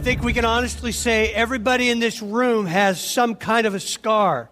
I 0.00 0.02
think 0.02 0.22
we 0.22 0.32
can 0.32 0.46
honestly 0.46 0.92
say 0.92 1.30
everybody 1.34 1.90
in 1.90 1.98
this 1.98 2.22
room 2.22 2.64
has 2.64 2.98
some 2.98 3.34
kind 3.34 3.66
of 3.66 3.74
a 3.74 3.80
scar. 3.80 4.48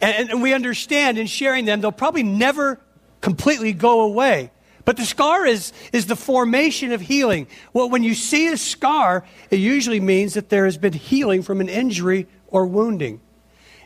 And, 0.00 0.30
and, 0.30 0.40
we 0.40 0.54
understand 0.54 1.18
in 1.18 1.26
sharing 1.26 1.64
them, 1.64 1.80
they'll 1.80 1.90
probably 1.90 2.22
never 2.22 2.80
completely 3.20 3.72
go 3.72 4.02
away. 4.02 4.52
But 4.84 4.96
the 4.96 5.04
scar 5.04 5.44
is, 5.44 5.72
is 5.92 6.06
the 6.06 6.14
formation 6.14 6.92
of 6.92 7.00
healing. 7.00 7.48
Well, 7.72 7.90
when 7.90 8.04
you 8.04 8.14
see 8.14 8.46
a 8.46 8.56
scar, 8.56 9.24
it 9.50 9.58
usually 9.58 9.98
means 9.98 10.34
that 10.34 10.50
there 10.50 10.66
has 10.66 10.78
been 10.78 10.92
healing 10.92 11.42
from 11.42 11.60
an 11.60 11.68
injury 11.68 12.28
or 12.46 12.64
wounding. 12.64 13.20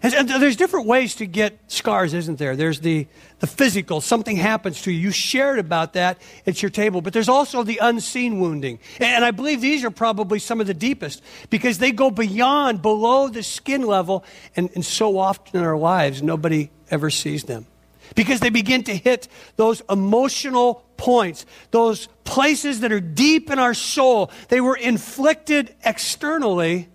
And 0.03 0.29
there's 0.29 0.57
different 0.57 0.87
ways 0.87 1.15
to 1.17 1.27
get 1.27 1.59
scars, 1.69 2.13
isn't 2.13 2.39
there? 2.39 2.55
There's 2.55 2.81
the, 2.81 3.07
the 3.39 3.47
physical, 3.47 4.01
something 4.01 4.37
happens 4.37 4.83
to 4.83 4.93
you. 4.93 5.01
You 5.01 5.11
shared 5.11 5.59
about 5.59 5.95
that 5.95 6.21
at 6.47 6.63
your 6.63 6.71
table. 6.71 7.01
But 7.01 7.15
there's 7.15 7.31
also 7.31 7.63
the 7.63 7.79
unseen 7.79 8.39
wounding. 8.39 8.79
And 9.01 9.25
I 9.25 9.31
believe 9.31 9.61
these 9.61 9.85
are 9.85 9.91
probably 9.91 10.39
some 10.39 10.61
of 10.61 10.67
the 10.67 10.75
deepest 10.75 11.23
because 11.49 11.79
they 11.79 11.93
go 11.93 12.11
beyond, 12.11 12.83
below 12.83 13.29
the 13.29 13.43
skin 13.43 13.83
level. 13.83 14.25
And, 14.55 14.71
and 14.75 14.85
so 14.85 15.19
often 15.19 15.59
in 15.59 15.65
our 15.65 15.79
lives, 15.79 16.23
nobody 16.23 16.71
ever 16.91 17.09
sees 17.09 17.45
them. 17.45 17.67
Because 18.15 18.41
they 18.41 18.51
begin 18.51 18.85
to 18.85 18.97
hit 18.97 19.29
those 19.57 19.83
emotional 19.91 20.85
points, 20.97 21.47
those 21.71 22.07
places 22.25 22.81
that 22.81 22.93
are 22.93 23.01
deep 23.01 23.51
in 23.51 23.59
our 23.59 23.75
soul. 23.75 24.31
They 24.49 24.61
were 24.61 24.77
inflicted 24.77 25.75
externally 25.85 26.89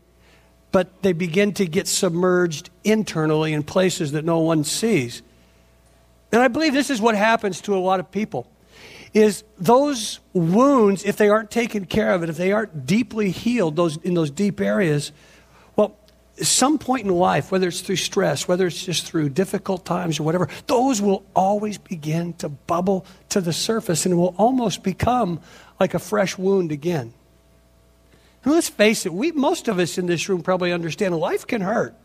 but 0.72 1.02
they 1.02 1.14
begin 1.14 1.54
to 1.54 1.66
get 1.66 1.88
submerged 1.88 2.70
internally 2.84 3.54
in 3.54 3.64
places 3.64 4.14
that 4.14 4.26
no 4.26 4.40
one 4.40 4.64
sees. 4.64 5.22
And 6.32 6.42
I 6.42 6.48
believe 6.48 6.74
this 6.74 6.90
is 6.90 7.02
what 7.02 7.16
happens 7.16 7.62
to 7.62 7.76
a 7.76 7.80
lot 7.80 8.00
of 8.00 8.12
people 8.12 8.48
is 9.14 9.44
those 9.58 10.20
wounds 10.34 11.04
if 11.04 11.18
they 11.18 11.30
aren't 11.30 11.52
taken 11.52 11.86
care 11.86 12.14
of 12.14 12.24
it 12.24 12.30
if 12.30 12.38
they 12.38 12.52
aren't 12.52 12.86
deeply 12.86 13.30
healed 13.30 13.76
those 13.76 13.98
in 13.98 14.14
those 14.14 14.32
deep 14.32 14.62
areas 14.62 15.12
well 15.76 15.94
some 16.42 16.78
point 16.78 17.06
in 17.06 17.14
life 17.14 17.52
whether 17.52 17.68
it's 17.68 17.82
through 17.82 17.98
stress 17.98 18.48
whether 18.48 18.68
it's 18.68 18.86
just 18.86 19.06
through 19.06 19.28
difficult 19.28 19.86
times 19.86 20.18
or 20.18 20.24
whatever 20.24 20.48
those 20.68 21.02
will 21.02 21.26
always 21.36 21.78
begin 21.78 22.32
to 22.34 22.48
bubble 22.48 23.06
to 23.28 23.42
the 23.42 23.52
surface 23.52 24.06
and 24.06 24.18
will 24.18 24.34
almost 24.38 24.82
become 24.82 25.42
like 25.78 25.94
a 25.94 26.00
fresh 26.00 26.38
wound 26.38 26.72
again 26.72 27.02
and 27.02 27.21
let's 28.46 28.70
face 28.70 29.06
it, 29.06 29.14
we, 29.14 29.32
most 29.32 29.68
of 29.68 29.80
us 29.80 29.98
in 29.98 30.08
this 30.08 30.28
room 30.28 30.42
probably 30.42 30.72
understand 30.72 31.16
life 31.18 31.46
can 31.46 31.62
hurt. 31.62 31.96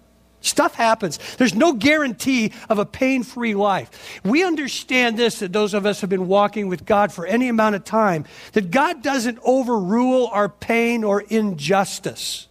Stuff 0.40 0.74
happens. 0.74 1.18
There's 1.36 1.54
no 1.54 1.72
guarantee 1.72 2.52
of 2.68 2.78
a 2.78 2.86
pain 2.86 3.22
free 3.22 3.54
life. 3.54 4.20
We 4.24 4.44
understand 4.44 5.18
this, 5.18 5.40
that 5.40 5.52
those 5.52 5.74
of 5.74 5.86
us 5.86 6.02
have 6.02 6.10
been 6.10 6.28
walking 6.28 6.68
with 6.68 6.84
God 6.84 7.12
for 7.12 7.26
any 7.26 7.48
amount 7.48 7.74
of 7.74 7.84
time, 7.84 8.26
that 8.52 8.70
God 8.70 9.02
doesn't 9.02 9.38
overrule 9.44 10.28
our 10.28 10.48
pain 10.48 11.04
or 11.04 11.22
injustice. 11.22 12.46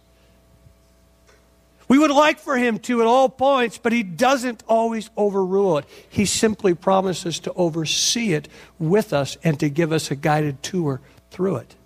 We 1.88 1.98
would 1.98 2.10
like 2.10 2.40
for 2.40 2.56
Him 2.56 2.80
to 2.80 3.00
at 3.00 3.06
all 3.06 3.28
points, 3.28 3.78
but 3.78 3.92
He 3.92 4.02
doesn't 4.02 4.62
always 4.66 5.08
overrule 5.16 5.78
it. 5.78 5.86
He 6.08 6.26
simply 6.26 6.74
promises 6.74 7.38
to 7.40 7.52
oversee 7.54 8.34
it 8.34 8.48
with 8.78 9.12
us 9.12 9.38
and 9.44 9.58
to 9.60 9.70
give 9.70 9.92
us 9.92 10.10
a 10.10 10.16
guided 10.16 10.62
tour 10.62 11.00
through 11.30 11.56
it. 11.56 11.76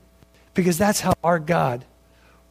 Because 0.55 0.79
that's 0.79 1.01
how 1.01 1.13
our 1.23 1.39
God 1.39 1.85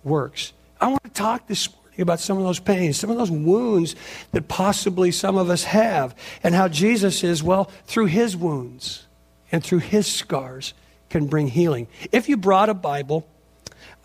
works. 0.04 0.54
I 0.80 0.88
want 0.88 1.04
to 1.04 1.10
talk 1.10 1.48
this 1.48 1.70
morning 1.70 2.02
about 2.02 2.20
some 2.20 2.38
of 2.38 2.44
those 2.44 2.60
pains, 2.60 2.98
some 2.98 3.10
of 3.10 3.18
those 3.18 3.32
wounds 3.32 3.96
that 4.32 4.48
possibly 4.48 5.12
some 5.12 5.38
of 5.38 5.50
us 5.50 5.66
have, 5.66 6.16
and 6.44 6.56
how 6.56 6.68
Jesus 6.68 7.24
is, 7.24 7.44
well, 7.44 7.66
through 7.86 8.06
his 8.06 8.38
wounds 8.38 9.06
and 9.52 9.64
through 9.64 9.80
his 9.80 10.08
scars 10.08 10.74
can 11.10 11.28
bring 11.28 11.48
healing. 11.48 11.88
If 12.12 12.30
you 12.30 12.38
brought 12.38 12.70
a 12.70 12.74
Bible, 12.74 13.28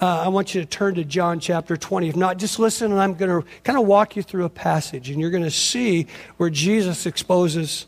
uh, 0.01 0.23
I 0.23 0.29
want 0.29 0.55
you 0.55 0.61
to 0.61 0.67
turn 0.67 0.97
to 0.97 1.05
John 1.05 1.39
chapter 1.39 1.77
20. 1.77 2.09
If 2.09 2.17
not, 2.17 2.39
just 2.39 2.59
listen 2.59 2.91
and 2.91 3.01
I'm 3.01 3.15
going 3.15 3.43
to 3.43 3.49
kind 3.63 3.79
of 3.79 3.87
walk 3.87 4.17
you 4.17 4.23
through 4.23 4.45
a 4.45 4.51
passage 4.51 5.11
and 5.11 5.21
you're 5.21 5.31
going 5.31 5.45
to 5.45 5.51
see 5.51 6.07
where 6.37 6.51
Jesus 6.51 7.07
exposes 7.07 7.87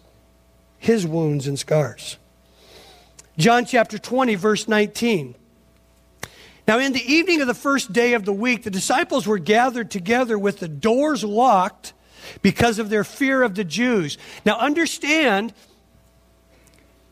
his 0.79 1.07
wounds 1.07 1.49
and 1.49 1.59
scars. 1.59 2.19
John 3.39 3.65
chapter 3.67 3.99
20, 3.99 4.35
verse 4.37 4.69
19. 4.69 5.35
Now, 6.67 6.79
in 6.79 6.93
the 6.93 7.13
evening 7.13 7.41
of 7.41 7.47
the 7.47 7.55
first 7.55 7.93
day 7.93 8.15
of 8.15 8.25
the 8.25 8.33
week, 8.33 8.65
the 8.65 8.71
disciples 8.71 9.27
were 9.27 9.39
gathered 9.39 9.91
together 9.91 10.39
with 10.39 10.59
the 10.59 10.69
doors 10.69 11.23
locked 11.23 11.93
because 12.43 12.79
of 12.81 12.91
their 12.91 13.05
fear 13.05 13.43
of 13.43 13.55
the 13.55 13.63
Jews. 13.63 14.19
Now, 14.45 14.59
understand, 14.59 15.55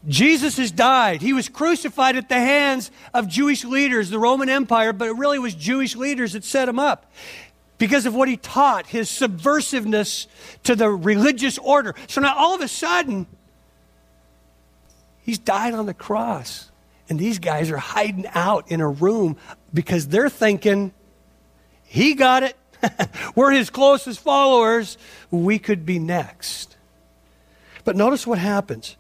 Jesus 0.09 0.56
has 0.56 0.72
died. 0.72 1.22
He 1.22 1.32
was 1.32 1.48
crucified 1.48 2.16
at 2.16 2.28
the 2.28 2.34
hands 2.34 2.91
of 3.12 3.28
Jewish 3.28 3.65
leaders, 3.65 4.10
the 4.10 4.19
Roman 4.19 4.48
Empire, 4.48 4.92
but 4.92 5.09
it 5.09 5.16
really 5.16 5.38
was 5.38 5.54
Jewish 5.54 5.94
leaders 5.94 6.32
that 6.32 6.42
set 6.42 6.69
him 6.69 6.81
up 6.81 7.10
because 7.78 8.06
of 8.06 8.15
what 8.15 8.28
he 8.28 8.36
taught, 8.36 8.86
his 8.86 9.09
subversiveness 9.09 10.26
to 10.65 10.75
the 10.75 10.91
religious 10.91 11.59
order. 11.59 11.94
So 12.09 12.21
now 12.21 12.34
all 12.36 12.54
of 12.54 12.60
a 12.60 12.69
sudden, 12.69 13.26
he's 15.22 15.38
died 15.38 15.75
on 15.75 15.86
the 15.86 15.94
cross. 15.94 16.71
And 17.09 17.19
these 17.19 17.38
guys 17.38 17.70
are 17.70 17.78
hiding 17.78 18.26
out 18.34 18.70
in 18.70 18.81
a 18.81 18.88
room 18.88 19.37
because 19.72 20.09
they're 20.09 20.31
thinking, 20.31 20.92
he 21.84 22.15
got 22.15 22.42
it. 22.42 22.56
We're 23.34 23.53
his 23.53 23.70
closest 23.70 24.20
followers. 24.20 24.97
We 25.31 25.59
could 25.59 25.84
be 25.84 25.98
next. 25.98 26.76
But 27.84 27.97
notice 27.97 28.26
what 28.26 28.38
happens. 28.38 28.97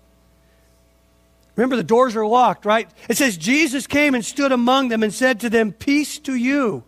Remember, 1.56 1.76
the 1.76 1.84
doors 1.84 2.16
are 2.16 2.26
locked, 2.26 2.66
right? 2.66 2.88
It 3.08 3.16
says, 3.16 3.36
Jesus 3.36 3.86
came 3.86 4.14
and 4.14 4.24
stood 4.24 4.52
among 4.52 4.88
them 4.88 5.02
and 5.02 5.14
said 5.14 5.40
to 5.40 5.50
them, 5.50 5.72
Peace 5.72 6.18
to 6.20 6.34
you. 6.34 6.82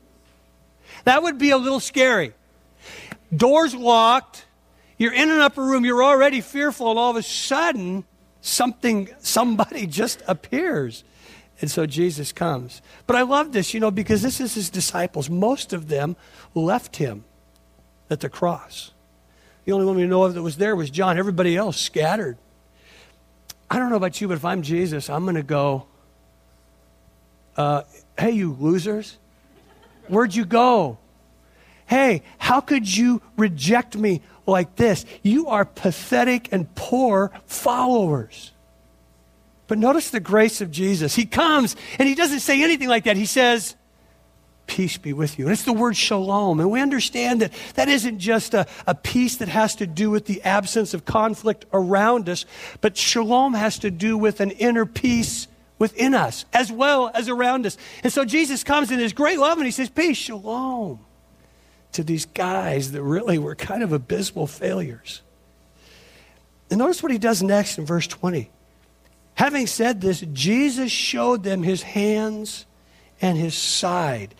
That 1.04 1.22
would 1.22 1.38
be 1.38 1.50
a 1.50 1.56
little 1.56 1.80
scary. 1.80 2.34
Doors 3.34 3.74
locked. 3.74 4.44
You're 4.98 5.12
in 5.12 5.30
an 5.30 5.40
upper 5.40 5.62
room. 5.62 5.84
You're 5.84 6.02
already 6.02 6.40
fearful, 6.40 6.90
and 6.90 6.98
all 6.98 7.10
of 7.10 7.16
a 7.16 7.22
sudden, 7.22 8.04
something, 8.46 9.08
somebody 9.18 9.86
just 10.02 10.22
appears. 10.26 11.04
And 11.60 11.70
so 11.70 11.86
Jesus 11.86 12.32
comes. 12.32 12.82
But 13.06 13.16
I 13.16 13.22
love 13.22 13.52
this, 13.52 13.72
you 13.72 13.80
know, 13.80 13.90
because 13.90 14.22
this 14.22 14.40
is 14.40 14.54
his 14.54 14.68
disciples. 14.68 15.30
Most 15.30 15.72
of 15.72 15.88
them 15.88 16.16
left 16.54 16.96
him 16.96 17.24
at 18.10 18.20
the 18.20 18.28
cross. 18.28 18.92
The 19.64 19.72
only 19.72 19.86
one 19.86 19.96
we 19.96 20.06
know 20.06 20.24
of 20.24 20.34
that 20.34 20.42
was 20.42 20.58
there 20.58 20.76
was 20.76 20.90
John. 20.90 21.18
Everybody 21.18 21.56
else 21.56 21.78
scattered. 21.78 22.36
I 23.70 23.78
don't 23.78 23.90
know 23.90 23.96
about 23.96 24.20
you, 24.20 24.28
but 24.28 24.34
if 24.34 24.44
I'm 24.44 24.62
Jesus, 24.62 25.10
I'm 25.10 25.24
going 25.24 25.34
to 25.34 25.42
go, 25.42 25.86
uh, 27.56 27.82
hey, 28.18 28.30
you 28.30 28.52
losers, 28.60 29.18
where'd 30.08 30.34
you 30.34 30.44
go? 30.44 30.98
Hey, 31.86 32.22
how 32.38 32.60
could 32.60 32.94
you 32.94 33.22
reject 33.36 33.96
me 33.96 34.22
like 34.46 34.76
this? 34.76 35.04
You 35.22 35.48
are 35.48 35.64
pathetic 35.64 36.48
and 36.52 36.72
poor 36.74 37.30
followers. 37.46 38.52
But 39.68 39.78
notice 39.78 40.10
the 40.10 40.20
grace 40.20 40.60
of 40.60 40.70
Jesus. 40.70 41.14
He 41.14 41.26
comes 41.26 41.76
and 41.98 42.08
he 42.08 42.14
doesn't 42.14 42.40
say 42.40 42.62
anything 42.62 42.88
like 42.88 43.04
that. 43.04 43.16
He 43.16 43.26
says, 43.26 43.76
Peace 44.66 44.98
be 44.98 45.12
with 45.12 45.38
you. 45.38 45.44
And 45.44 45.52
it's 45.52 45.62
the 45.62 45.72
word 45.72 45.96
shalom. 45.96 46.58
And 46.58 46.72
we 46.72 46.80
understand 46.80 47.40
that 47.40 47.52
that 47.74 47.88
isn't 47.88 48.18
just 48.18 48.52
a, 48.52 48.66
a 48.84 48.96
peace 48.96 49.36
that 49.36 49.46
has 49.46 49.76
to 49.76 49.86
do 49.86 50.10
with 50.10 50.26
the 50.26 50.42
absence 50.42 50.92
of 50.92 51.04
conflict 51.04 51.66
around 51.72 52.28
us, 52.28 52.44
but 52.80 52.96
shalom 52.96 53.54
has 53.54 53.78
to 53.80 53.92
do 53.92 54.18
with 54.18 54.40
an 54.40 54.50
inner 54.50 54.84
peace 54.84 55.46
within 55.78 56.14
us 56.14 56.46
as 56.52 56.72
well 56.72 57.12
as 57.14 57.28
around 57.28 57.64
us. 57.64 57.78
And 58.02 58.12
so 58.12 58.24
Jesus 58.24 58.64
comes 58.64 58.90
in 58.90 58.98
his 58.98 59.12
great 59.12 59.38
love 59.38 59.58
and 59.58 59.66
he 59.66 59.70
says, 59.70 59.88
Peace, 59.88 60.16
shalom 60.16 60.98
to 61.96 62.04
these 62.04 62.26
guys 62.26 62.92
that 62.92 63.02
really 63.02 63.38
were 63.38 63.54
kind 63.54 63.82
of 63.82 63.92
abysmal 63.92 64.46
failures. 64.46 65.22
And 66.70 66.78
notice 66.78 67.02
what 67.02 67.12
he 67.12 67.18
does 67.18 67.42
next 67.42 67.78
in 67.78 67.86
verse 67.86 68.06
20. 68.06 68.50
Having 69.34 69.66
said 69.66 70.00
this, 70.00 70.24
Jesus 70.32 70.90
showed 70.90 71.42
them 71.42 71.62
his 71.62 71.82
hands 71.82 72.66
and 73.20 73.36
his 73.36 73.54
side. 73.54 74.34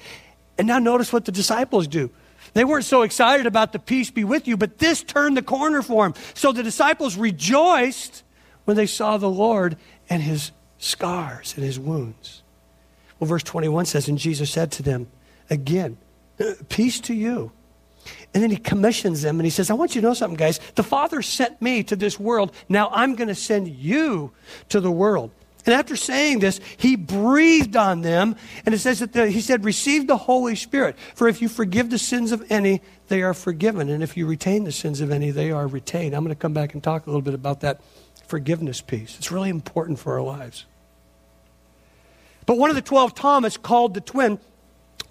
And 0.58 0.66
now 0.66 0.78
notice 0.78 1.12
what 1.12 1.24
the 1.24 1.32
disciples 1.32 1.86
do. 1.86 2.10
They 2.52 2.64
weren't 2.64 2.84
so 2.84 3.02
excited 3.02 3.46
about 3.46 3.72
the 3.72 3.78
peace 3.78 4.10
be 4.10 4.24
with 4.24 4.48
you, 4.48 4.56
but 4.56 4.78
this 4.78 5.02
turned 5.02 5.36
the 5.36 5.42
corner 5.42 5.82
for 5.82 6.04
them. 6.04 6.14
So 6.34 6.52
the 6.52 6.62
disciples 6.62 7.16
rejoiced 7.16 8.22
when 8.64 8.76
they 8.76 8.86
saw 8.86 9.16
the 9.16 9.30
Lord 9.30 9.76
and 10.08 10.22
his 10.22 10.52
scars 10.78 11.54
and 11.56 11.64
his 11.64 11.78
wounds. 11.78 12.42
Well, 13.18 13.28
verse 13.28 13.42
21 13.42 13.86
says, 13.86 14.08
And 14.08 14.18
Jesus 14.18 14.50
said 14.50 14.72
to 14.72 14.82
them, 14.82 15.08
Again, 15.48 15.98
peace 16.68 17.00
to 17.00 17.14
you. 17.14 17.52
And 18.34 18.42
then 18.42 18.50
he 18.50 18.56
commissions 18.56 19.22
them 19.22 19.40
and 19.40 19.46
he 19.46 19.50
says, 19.50 19.70
I 19.70 19.74
want 19.74 19.94
you 19.94 20.00
to 20.00 20.06
know 20.06 20.14
something, 20.14 20.36
guys. 20.36 20.60
The 20.74 20.82
Father 20.82 21.22
sent 21.22 21.60
me 21.60 21.82
to 21.84 21.96
this 21.96 22.20
world. 22.20 22.52
Now 22.68 22.90
I'm 22.92 23.14
going 23.14 23.28
to 23.28 23.34
send 23.34 23.68
you 23.68 24.32
to 24.68 24.80
the 24.80 24.90
world. 24.90 25.30
And 25.64 25.74
after 25.74 25.96
saying 25.96 26.38
this, 26.38 26.60
he 26.76 26.94
breathed 26.94 27.76
on 27.76 28.02
them. 28.02 28.36
And 28.64 28.74
it 28.74 28.78
says 28.78 29.00
that 29.00 29.12
the, 29.12 29.28
he 29.28 29.40
said, 29.40 29.64
Receive 29.64 30.06
the 30.06 30.16
Holy 30.16 30.54
Spirit. 30.54 30.96
For 31.16 31.26
if 31.26 31.42
you 31.42 31.48
forgive 31.48 31.90
the 31.90 31.98
sins 31.98 32.30
of 32.30 32.44
any, 32.50 32.82
they 33.08 33.22
are 33.22 33.34
forgiven. 33.34 33.88
And 33.88 34.02
if 34.02 34.16
you 34.16 34.26
retain 34.26 34.62
the 34.62 34.70
sins 34.70 35.00
of 35.00 35.10
any, 35.10 35.32
they 35.32 35.50
are 35.50 35.66
retained. 35.66 36.14
I'm 36.14 36.22
going 36.22 36.34
to 36.34 36.40
come 36.40 36.52
back 36.52 36.74
and 36.74 36.82
talk 36.82 37.06
a 37.06 37.10
little 37.10 37.22
bit 37.22 37.34
about 37.34 37.62
that 37.62 37.80
forgiveness 38.28 38.80
piece. 38.80 39.16
It's 39.18 39.32
really 39.32 39.50
important 39.50 39.98
for 39.98 40.14
our 40.14 40.22
lives. 40.22 40.66
But 42.46 42.58
one 42.58 42.70
of 42.70 42.76
the 42.76 42.82
12, 42.82 43.14
Thomas, 43.14 43.56
called 43.56 43.94
the 43.94 44.00
twin, 44.00 44.38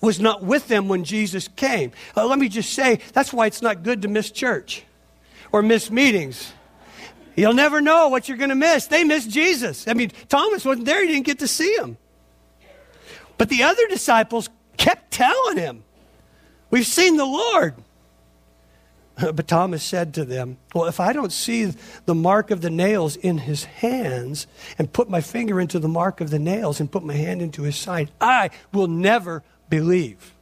was 0.05 0.19
not 0.19 0.43
with 0.43 0.67
them 0.67 0.87
when 0.87 1.03
Jesus 1.03 1.47
came. 1.47 1.91
Uh, 2.15 2.25
let 2.25 2.39
me 2.39 2.47
just 2.47 2.73
say 2.73 2.99
that's 3.13 3.33
why 3.33 3.47
it's 3.47 3.61
not 3.61 3.83
good 3.83 4.03
to 4.03 4.07
miss 4.07 4.31
church 4.31 4.83
or 5.51 5.61
miss 5.61 5.89
meetings. 5.89 6.53
You'll 7.35 7.53
never 7.53 7.81
know 7.81 8.07
what 8.07 8.29
you're 8.29 8.37
going 8.37 8.49
to 8.49 8.55
miss. 8.55 8.87
They 8.87 9.03
missed 9.03 9.29
Jesus. 9.29 9.87
I 9.87 9.93
mean, 9.93 10.11
Thomas 10.29 10.63
wasn't 10.63 10.85
there, 10.85 11.01
he 11.01 11.11
didn't 11.11 11.25
get 11.25 11.39
to 11.39 11.47
see 11.47 11.75
him. 11.75 11.97
But 13.37 13.49
the 13.49 13.63
other 13.63 13.87
disciples 13.87 14.49
kept 14.77 15.11
telling 15.11 15.57
him, 15.57 15.83
We've 16.69 16.85
seen 16.85 17.17
the 17.17 17.25
Lord. 17.25 17.75
But 19.33 19.47
Thomas 19.47 19.81
said 19.81 20.13
to 20.15 20.25
them, 20.25 20.57
Well, 20.73 20.85
if 20.85 20.99
I 20.99 21.13
don't 21.13 21.31
see 21.31 21.73
the 22.05 22.15
mark 22.15 22.51
of 22.51 22.59
the 22.59 22.69
nails 22.69 23.15
in 23.15 23.37
his 23.37 23.63
hands 23.63 24.45
and 24.77 24.91
put 24.91 25.09
my 25.09 25.21
finger 25.21 25.61
into 25.61 25.79
the 25.79 25.87
mark 25.87 26.19
of 26.19 26.31
the 26.31 26.39
nails 26.39 26.81
and 26.81 26.91
put 26.91 27.01
my 27.03 27.13
hand 27.13 27.41
into 27.41 27.63
his 27.63 27.77
side, 27.77 28.11
I 28.19 28.49
will 28.73 28.87
never 28.87 29.41
believe. 29.69 30.33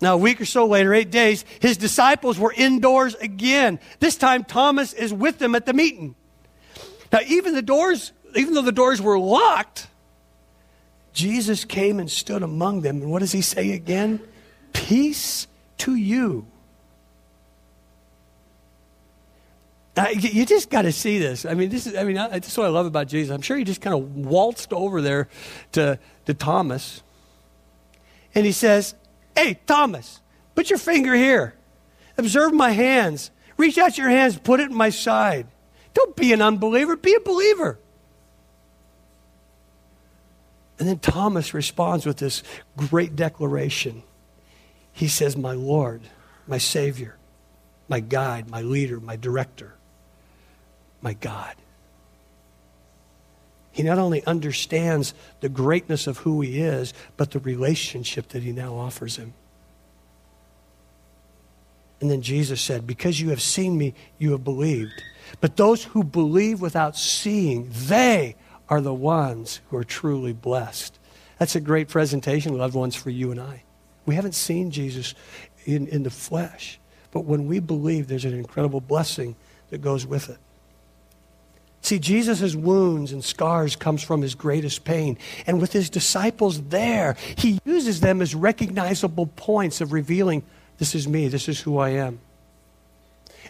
Now, 0.00 0.14
a 0.14 0.16
week 0.16 0.40
or 0.40 0.44
so 0.44 0.66
later, 0.66 0.92
eight 0.92 1.12
days, 1.12 1.44
his 1.60 1.76
disciples 1.76 2.36
were 2.36 2.52
indoors 2.52 3.14
again. 3.14 3.78
This 4.00 4.16
time, 4.16 4.42
Thomas 4.42 4.92
is 4.92 5.14
with 5.14 5.38
them 5.38 5.54
at 5.54 5.64
the 5.64 5.72
meeting. 5.72 6.16
Now, 7.12 7.20
even 7.26 7.54
the 7.54 7.62
doors, 7.62 8.10
even 8.34 8.54
though 8.54 8.62
the 8.62 8.72
doors 8.72 9.00
were 9.00 9.18
locked, 9.18 9.86
Jesus 11.12 11.64
came 11.64 12.00
and 12.00 12.10
stood 12.10 12.42
among 12.42 12.80
them. 12.80 13.02
And 13.02 13.12
what 13.12 13.20
does 13.20 13.32
he 13.32 13.42
say 13.42 13.72
again? 13.72 14.20
Peace 14.72 15.46
to 15.78 15.94
you. 15.94 16.46
Now, 19.94 20.08
you 20.08 20.46
just 20.46 20.70
got 20.70 20.82
to 20.82 20.92
see 20.92 21.18
this. 21.18 21.44
I 21.44 21.52
mean, 21.52 21.68
this 21.68 21.86
is, 21.86 21.94
I 21.94 22.04
mean, 22.04 22.16
this 22.16 22.48
is 22.48 22.56
what 22.56 22.66
I 22.66 22.70
love 22.70 22.86
about 22.86 23.08
Jesus. 23.08 23.32
I'm 23.32 23.42
sure 23.42 23.58
he 23.58 23.64
just 23.64 23.82
kind 23.82 23.94
of 23.94 24.16
waltzed 24.16 24.72
over 24.72 25.02
there 25.02 25.28
to, 25.72 25.98
to 26.24 26.34
Thomas. 26.34 27.02
And 28.34 28.46
he 28.46 28.52
says, 28.52 28.94
Hey, 29.36 29.58
Thomas, 29.66 30.20
put 30.54 30.70
your 30.70 30.78
finger 30.78 31.14
here. 31.14 31.54
Observe 32.18 32.52
my 32.52 32.70
hands. 32.70 33.30
Reach 33.56 33.78
out 33.78 33.98
your 33.98 34.08
hands, 34.08 34.38
put 34.38 34.60
it 34.60 34.70
in 34.70 34.76
my 34.76 34.90
side. 34.90 35.46
Don't 35.94 36.16
be 36.16 36.32
an 36.32 36.42
unbeliever, 36.42 36.96
be 36.96 37.14
a 37.14 37.20
believer. 37.20 37.78
And 40.78 40.88
then 40.88 40.98
Thomas 40.98 41.54
responds 41.54 42.06
with 42.06 42.16
this 42.16 42.42
great 42.76 43.14
declaration. 43.14 44.02
He 44.92 45.06
says, 45.06 45.36
My 45.36 45.52
Lord, 45.52 46.02
my 46.46 46.58
Savior, 46.58 47.16
my 47.88 48.00
guide, 48.00 48.50
my 48.50 48.62
leader, 48.62 48.98
my 48.98 49.16
director 49.16 49.74
my 51.02 51.12
God. 51.14 51.54
He 53.72 53.82
not 53.82 53.98
only 53.98 54.24
understands 54.26 55.14
the 55.40 55.48
greatness 55.48 56.06
of 56.06 56.18
who 56.18 56.42
he 56.42 56.60
is, 56.60 56.92
but 57.16 57.30
the 57.30 57.40
relationship 57.40 58.28
that 58.28 58.42
he 58.42 58.52
now 58.52 58.76
offers 58.76 59.16
him. 59.16 59.32
And 62.00 62.10
then 62.10 62.20
Jesus 62.20 62.60
said, 62.60 62.86
Because 62.86 63.20
you 63.20 63.30
have 63.30 63.40
seen 63.40 63.78
me, 63.78 63.94
you 64.18 64.32
have 64.32 64.44
believed. 64.44 65.02
But 65.40 65.56
those 65.56 65.84
who 65.84 66.04
believe 66.04 66.60
without 66.60 66.96
seeing, 66.96 67.70
they 67.72 68.36
are 68.68 68.80
the 68.80 68.92
ones 68.92 69.60
who 69.70 69.76
are 69.76 69.84
truly 69.84 70.32
blessed. 70.32 70.98
That's 71.38 71.56
a 71.56 71.60
great 71.60 71.88
presentation, 71.88 72.58
loved 72.58 72.74
ones, 72.74 72.94
for 72.94 73.10
you 73.10 73.30
and 73.30 73.40
I. 73.40 73.62
We 74.04 74.16
haven't 74.16 74.34
seen 74.34 74.70
Jesus 74.70 75.14
in, 75.64 75.86
in 75.86 76.02
the 76.02 76.10
flesh, 76.10 76.78
but 77.12 77.24
when 77.24 77.46
we 77.46 77.60
believe, 77.60 78.08
there's 78.08 78.24
an 78.24 78.34
incredible 78.34 78.80
blessing 78.80 79.36
that 79.70 79.80
goes 79.80 80.04
with 80.04 80.28
it. 80.28 80.38
See, 81.82 81.98
Jesus' 81.98 82.54
wounds 82.54 83.12
and 83.12 83.24
scars 83.24 83.74
comes 83.74 84.04
from 84.04 84.22
his 84.22 84.36
greatest 84.36 84.84
pain. 84.84 85.18
And 85.48 85.60
with 85.60 85.72
his 85.72 85.90
disciples 85.90 86.62
there, 86.62 87.16
he 87.36 87.58
uses 87.64 88.00
them 88.00 88.22
as 88.22 88.36
recognizable 88.36 89.26
points 89.26 89.80
of 89.80 89.92
revealing, 89.92 90.44
this 90.78 90.94
is 90.94 91.08
me, 91.08 91.26
this 91.26 91.48
is 91.48 91.60
who 91.60 91.78
I 91.78 91.90
am. 91.90 92.20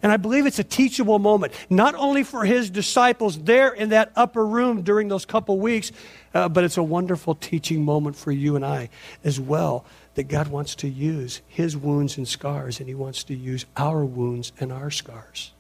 And 0.02 0.11
I 0.11 0.17
believe 0.17 0.46
it's 0.46 0.58
a 0.58 0.64
teachable 0.64 1.19
moment, 1.19 1.52
not 1.69 1.94
only 1.94 2.25
for 2.25 2.44
his 2.44 2.70
disciples 2.70 3.38
there 3.38 3.69
in 3.69 3.90
that 3.90 4.11
upper 4.17 4.44
room 4.44 4.82
during 4.82 5.08
those 5.08 5.26
couple 5.26 5.61
weeks, 5.61 5.93
uh, 6.32 6.49
but 6.49 6.64
it's 6.64 6.79
a 6.79 6.82
wonderful 6.82 7.34
teaching 7.34 7.84
moment 7.84 8.17
for 8.17 8.32
you 8.32 8.56
and 8.56 8.64
I 8.64 8.88
as 9.23 9.38
well. 9.38 9.84
That 10.14 10.25
God 10.25 10.49
wants 10.49 10.75
to 10.76 10.88
use 10.88 11.40
his 11.46 11.75
wounds 11.76 12.19
and 12.19 12.29
scars, 12.29 12.81
and 12.81 12.88
he 12.88 12.94
wants 12.94 13.25
to 13.25 13.34
use 13.34 13.64
our 13.76 14.05
wounds 14.05 14.52
and 14.58 14.73
our 14.73 14.90
scars 14.90 15.52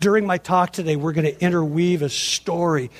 during 0.00 0.26
my 0.26 0.38
talk 0.38 0.72
today, 0.72 0.96
we're 0.96 1.12
going 1.12 1.26
to 1.26 1.40
interweave 1.42 2.02
a 2.02 2.08
story 2.08 2.90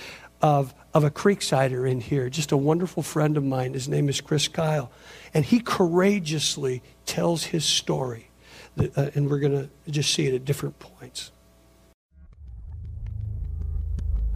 of, 0.40 0.74
of 0.94 1.04
a 1.04 1.10
Creeksider 1.10 1.88
in 1.88 2.00
here, 2.00 2.28
just 2.28 2.52
a 2.52 2.56
wonderful 2.56 3.02
friend 3.02 3.36
of 3.36 3.44
mine. 3.44 3.74
His 3.74 3.88
name 3.88 4.08
is 4.08 4.20
Chris 4.20 4.48
Kyle. 4.48 4.90
And 5.34 5.44
he 5.44 5.60
courageously 5.60 6.82
tells 7.06 7.44
his 7.44 7.64
story. 7.64 8.30
Uh, 8.78 9.10
and 9.14 9.28
we're 9.28 9.40
going 9.40 9.52
to 9.52 9.90
just 9.90 10.14
see 10.14 10.26
it 10.26 10.34
at 10.34 10.44
different 10.44 10.78
points. 10.78 11.32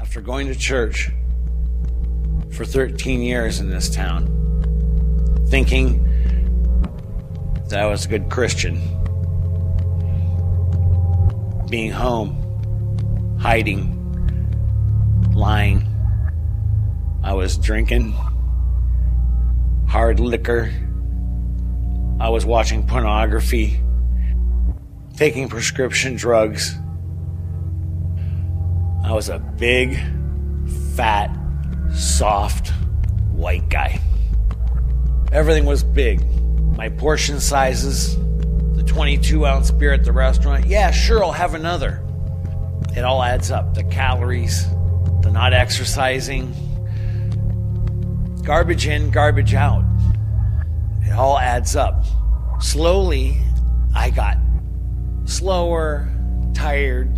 After 0.01 0.21
going 0.21 0.49
to 0.49 0.55
church 0.55 1.11
for 2.53 2.65
13 2.65 3.23
years 3.23 3.61
in 3.61 3.71
this 3.71 3.89
town, 3.89 4.27
thinking 5.49 6.09
that 7.69 7.79
I 7.79 7.87
was 7.87 8.05
a 8.05 8.09
good 8.09 8.29
Christian, 8.29 8.81
being 11.71 11.91
home 11.91 12.42
hiding, 13.43 13.99
lying. 15.35 15.85
I 17.25 17.35
was 17.35 17.59
drinking 17.59 18.13
hard 19.89 20.21
liquor. 20.21 20.73
I 22.21 22.29
was 22.29 22.47
watching 22.47 22.87
pornography, 22.87 23.81
taking 25.17 25.49
prescription 25.49 26.15
drugs. 26.15 26.77
I 29.05 29.11
was 29.11 29.29
a 29.29 29.41
big, 29.41 29.99
fat, 30.95 31.37
soft, 31.93 32.69
white 33.33 33.69
guy. 33.69 34.01
Everything 35.33 35.65
was 35.65 35.83
big. 35.83 36.25
My 36.77 36.91
portion 36.91 37.41
sizes, 37.41 38.17
the 38.77 38.85
22 38.87 39.45
ounce 39.47 39.73
beer 39.73 39.93
at 39.93 40.05
the 40.05 40.13
restaurant. 40.13 40.67
Yeah, 40.67 40.93
sure, 40.93 41.25
I'll 41.25 41.33
have 41.33 41.55
another 41.55 42.02
it 42.97 43.05
all 43.05 43.23
adds 43.23 43.51
up. 43.51 43.75
The 43.75 43.85
calories, 43.85 44.69
the 45.23 45.31
not 45.31 45.53
exercising, 45.53 46.55
garbage 48.43 48.87
in, 48.87 49.11
garbage 49.11 49.55
out. 49.55 49.85
It 51.03 51.13
all 51.13 51.39
adds 51.39 51.77
up. 51.77 52.05
Slowly, 52.61 53.39
I 53.95 54.11
got 54.11 54.37
slower, 55.25 56.09
tired, 56.55 57.11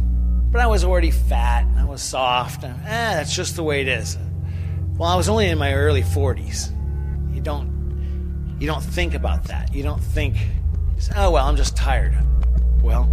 but 0.52 0.60
I 0.60 0.66
was 0.66 0.84
already 0.84 1.10
fat. 1.10 1.64
and 1.64 1.78
I 1.78 1.84
was 1.84 2.02
soft. 2.02 2.64
Eh, 2.64 2.68
that's 2.84 3.34
just 3.34 3.56
the 3.56 3.62
way 3.62 3.80
it 3.80 3.88
is. 3.88 4.16
Well, 4.96 5.08
I 5.08 5.16
was 5.16 5.28
only 5.28 5.48
in 5.48 5.58
my 5.58 5.74
early 5.74 6.02
40s. 6.02 6.70
You 7.34 7.40
don't, 7.40 8.56
you 8.60 8.66
don't 8.66 8.82
think 8.82 9.14
about 9.14 9.44
that. 9.44 9.74
You 9.74 9.82
don't 9.82 10.02
think, 10.02 10.36
oh 11.16 11.32
well, 11.32 11.46
I'm 11.46 11.56
just 11.56 11.76
tired. 11.76 12.16
Well, 12.82 13.10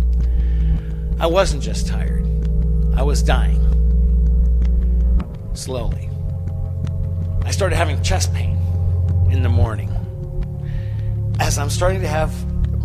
I 1.19 1.27
wasn't 1.27 1.63
just 1.63 1.87
tired. 1.87 2.25
I 2.95 3.03
was 3.03 3.23
dying. 3.23 3.59
Slowly. 5.53 6.09
I 7.43 7.51
started 7.51 7.75
having 7.75 8.01
chest 8.01 8.33
pain 8.33 8.57
in 9.31 9.43
the 9.43 9.49
morning. 9.49 9.89
As 11.39 11.57
I'm 11.57 11.69
starting 11.69 12.01
to 12.01 12.07
have 12.07 12.31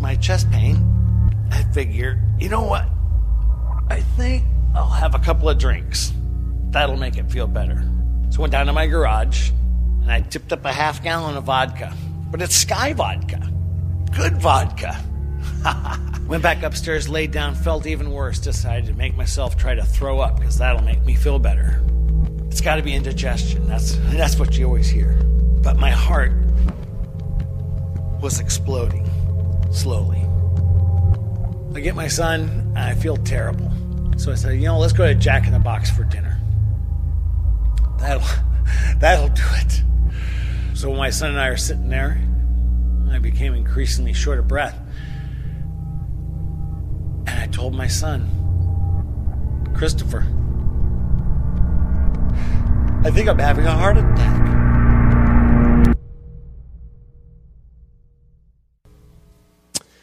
my 0.00 0.14
chest 0.16 0.50
pain, 0.50 0.76
I 1.50 1.62
figure, 1.72 2.20
you 2.38 2.48
know 2.48 2.62
what? 2.62 2.86
I 3.88 4.00
think 4.16 4.44
I'll 4.75 4.88
have 4.88 5.14
a 5.14 5.18
couple 5.18 5.48
of 5.48 5.58
drinks. 5.58 6.12
That'll 6.70 6.96
make 6.96 7.16
it 7.16 7.30
feel 7.30 7.46
better. 7.46 7.88
So 8.30 8.38
I 8.38 8.40
went 8.42 8.52
down 8.52 8.66
to 8.66 8.72
my 8.72 8.86
garage 8.86 9.50
and 10.02 10.10
I 10.10 10.20
tipped 10.20 10.52
up 10.52 10.64
a 10.64 10.72
half 10.72 11.02
gallon 11.02 11.36
of 11.36 11.44
vodka. 11.44 11.94
But 12.30 12.42
it's 12.42 12.64
Skyy 12.64 12.94
vodka. 12.94 13.52
Good 14.16 14.36
vodka. 14.38 15.02
Went 16.26 16.42
back 16.42 16.62
upstairs, 16.62 17.08
laid 17.08 17.30
down, 17.30 17.54
felt 17.54 17.86
even 17.86 18.10
worse, 18.10 18.38
decided 18.38 18.86
to 18.86 18.94
make 18.94 19.16
myself 19.16 19.56
try 19.56 19.75
to 19.75 19.84
throw 19.84 20.20
up 20.20 20.38
because 20.38 20.58
that'll 20.58 20.82
make 20.82 21.04
me 21.04 21.14
feel 21.14 21.38
better. 21.38 21.80
It's 22.46 22.60
got 22.60 22.76
to 22.76 22.82
be 22.82 22.94
indigestion. 22.94 23.66
That's, 23.66 23.96
that's 24.10 24.38
what 24.38 24.56
you 24.58 24.66
always 24.66 24.88
hear. 24.88 25.12
But 25.62 25.78
my 25.78 25.90
heart 25.90 26.32
was 28.20 28.40
exploding 28.40 29.08
slowly. 29.72 30.22
I 31.75 31.80
get 31.80 31.94
my 31.94 32.08
son, 32.08 32.72
and 32.75 32.78
I 32.78 32.94
feel 32.94 33.16
terrible. 33.18 33.70
So 34.16 34.32
I 34.32 34.34
said, 34.34 34.52
you 34.54 34.64
know, 34.64 34.78
let's 34.78 34.94
go 34.94 35.06
to 35.06 35.14
Jack 35.14 35.46
in 35.46 35.52
the 35.52 35.58
Box 35.58 35.90
for 35.90 36.04
dinner. 36.04 36.40
That'll, 37.98 38.26
that'll 38.98 39.28
do 39.28 39.42
it. 39.56 39.82
So 40.75 40.92
my 40.94 41.10
son 41.10 41.30
and 41.30 41.40
I 41.40 41.48
are 41.48 41.56
sitting 41.56 41.88
there, 41.88 42.18
I 43.10 43.18
became 43.18 43.54
increasingly 43.54 44.12
short 44.12 44.38
of 44.38 44.48
breath. 44.48 44.78
I 47.47 47.49
told 47.49 47.75
my 47.75 47.87
son, 47.87 48.29
Christopher, 49.73 50.26
I 53.07 53.11
think 53.12 53.29
I'm 53.29 53.38
having 53.38 53.65
a 53.65 53.71
heart 53.71 53.99
attack. 53.99 54.47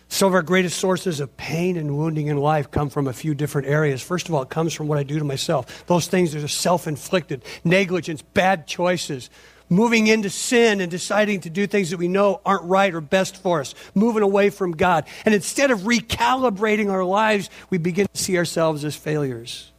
Some 0.07 0.29
of 0.29 0.35
our 0.35 0.41
greatest 0.41 0.77
sources 0.77 1.19
of 1.19 1.35
pain 1.35 1.75
and 1.75 1.97
wounding 1.97 2.27
in 2.27 2.37
life 2.37 2.71
come 2.71 2.89
from 2.89 3.07
a 3.07 3.13
few 3.13 3.35
different 3.35 3.67
areas. 3.67 4.01
First 4.01 4.29
of 4.29 4.33
all, 4.33 4.43
it 4.43 4.49
comes 4.49 4.73
from 4.73 4.87
what 4.87 4.97
I 4.97 5.03
do 5.03 5.19
to 5.19 5.25
myself. 5.25 5.85
Those 5.87 6.07
things 6.07 6.31
that 6.31 6.45
are 6.45 6.47
self 6.47 6.87
inflicted 6.87 7.43
negligence, 7.65 8.21
bad 8.21 8.67
choices, 8.67 9.29
moving 9.73 10.07
into 10.07 10.29
sin 10.29 10.81
and 10.81 10.89
deciding 10.89 11.41
to 11.41 11.49
do 11.49 11.67
things 11.67 11.89
that 11.89 11.97
we 11.97 12.07
know 12.07 12.41
aren't 12.45 12.63
right 12.63 12.93
or 12.93 13.01
best 13.01 13.37
for 13.37 13.59
us, 13.59 13.75
moving 13.93 14.23
away 14.23 14.49
from 14.49 14.71
God. 14.71 15.05
And 15.25 15.33
instead 15.33 15.71
of 15.71 15.81
recalibrating 15.81 16.91
our 16.91 17.03
lives, 17.03 17.49
we 17.69 17.77
begin 17.77 18.07
to 18.13 18.21
see 18.21 18.37
ourselves 18.37 18.85
as 18.85 18.95
failures. 18.95 19.71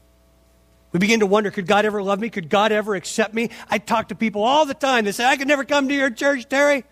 We 0.92 0.98
begin 0.98 1.20
to 1.20 1.26
wonder, 1.26 1.50
could 1.50 1.66
God 1.66 1.84
ever 1.84 2.02
love 2.02 2.20
me? 2.20 2.30
Could 2.30 2.48
God 2.48 2.70
ever 2.70 2.94
accept 2.94 3.34
me? 3.34 3.50
I 3.68 3.78
talk 3.78 4.08
to 4.08 4.14
people 4.14 4.44
all 4.44 4.64
the 4.64 4.74
time. 4.74 5.04
They 5.04 5.12
say, 5.12 5.24
I 5.24 5.36
could 5.36 5.48
never 5.48 5.64
come 5.64 5.88
to 5.88 5.94
your 5.94 6.10
church, 6.10 6.48
Terry, 6.48 6.84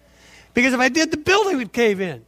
because 0.55 0.73
if 0.73 0.81
I 0.81 0.89
did, 0.89 1.11
the 1.11 1.17
building 1.17 1.59
would 1.59 1.73
cave 1.73 2.01
in. 2.01 2.25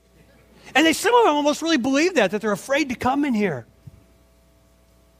And 0.75 0.87
they, 0.87 0.93
some 0.93 1.15
of 1.15 1.25
them 1.25 1.35
almost 1.35 1.63
really 1.63 1.79
believe 1.79 2.15
that, 2.15 2.31
that 2.31 2.41
they're 2.41 2.53
afraid 2.53 2.89
to 2.91 2.95
come 2.95 3.25
in 3.25 3.35
here. 3.35 3.67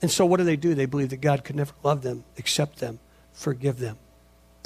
And 0.01 0.11
so 0.11 0.27
what 0.27 0.37
do 0.37 0.45
they 0.45 0.57
do? 0.57 0.75
They 0.75 0.87
believe 0.87 1.11
that 1.11 1.21
God 1.21 1.45
could 1.45 1.57
never 1.57 1.73
love 1.83 2.03
them, 2.03 2.25
accept 2.39 2.79
them, 2.79 2.99
forgive 3.33 3.79
them. 3.79 3.99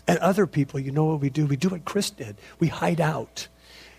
And 0.08 0.18
other 0.20 0.46
people, 0.46 0.80
you 0.80 0.90
know 0.90 1.04
what 1.04 1.20
we 1.20 1.28
do? 1.28 1.46
We 1.46 1.56
do 1.56 1.68
what 1.68 1.84
Chris 1.84 2.08
did. 2.08 2.36
We 2.58 2.68
hide 2.68 3.00
out. 3.00 3.46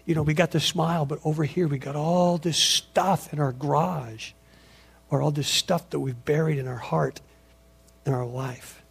You 0.05 0.15
know, 0.15 0.23
we 0.23 0.33
got 0.33 0.49
the 0.49 0.59
smile, 0.59 1.05
but 1.05 1.19
over 1.23 1.43
here 1.43 1.67
we 1.67 1.77
got 1.77 1.95
all 1.95 2.39
this 2.39 2.57
stuff 2.57 3.31
in 3.31 3.39
our 3.39 3.53
garage 3.53 4.31
or 5.11 5.21
all 5.21 5.29
this 5.29 5.47
stuff 5.47 5.87
that 5.91 5.99
we've 5.99 6.25
buried 6.25 6.57
in 6.57 6.67
our 6.67 6.77
heart 6.77 7.21
in 8.07 8.13
our 8.13 8.25
life. 8.25 8.81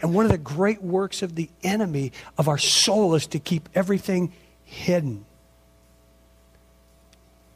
And 0.00 0.14
one 0.14 0.24
of 0.24 0.30
the 0.30 0.38
great 0.38 0.80
works 0.80 1.22
of 1.22 1.34
the 1.34 1.50
enemy 1.64 2.12
of 2.38 2.46
our 2.46 2.58
soul 2.58 3.16
is 3.16 3.26
to 3.28 3.40
keep 3.40 3.68
everything 3.74 4.32
hidden. 4.64 5.24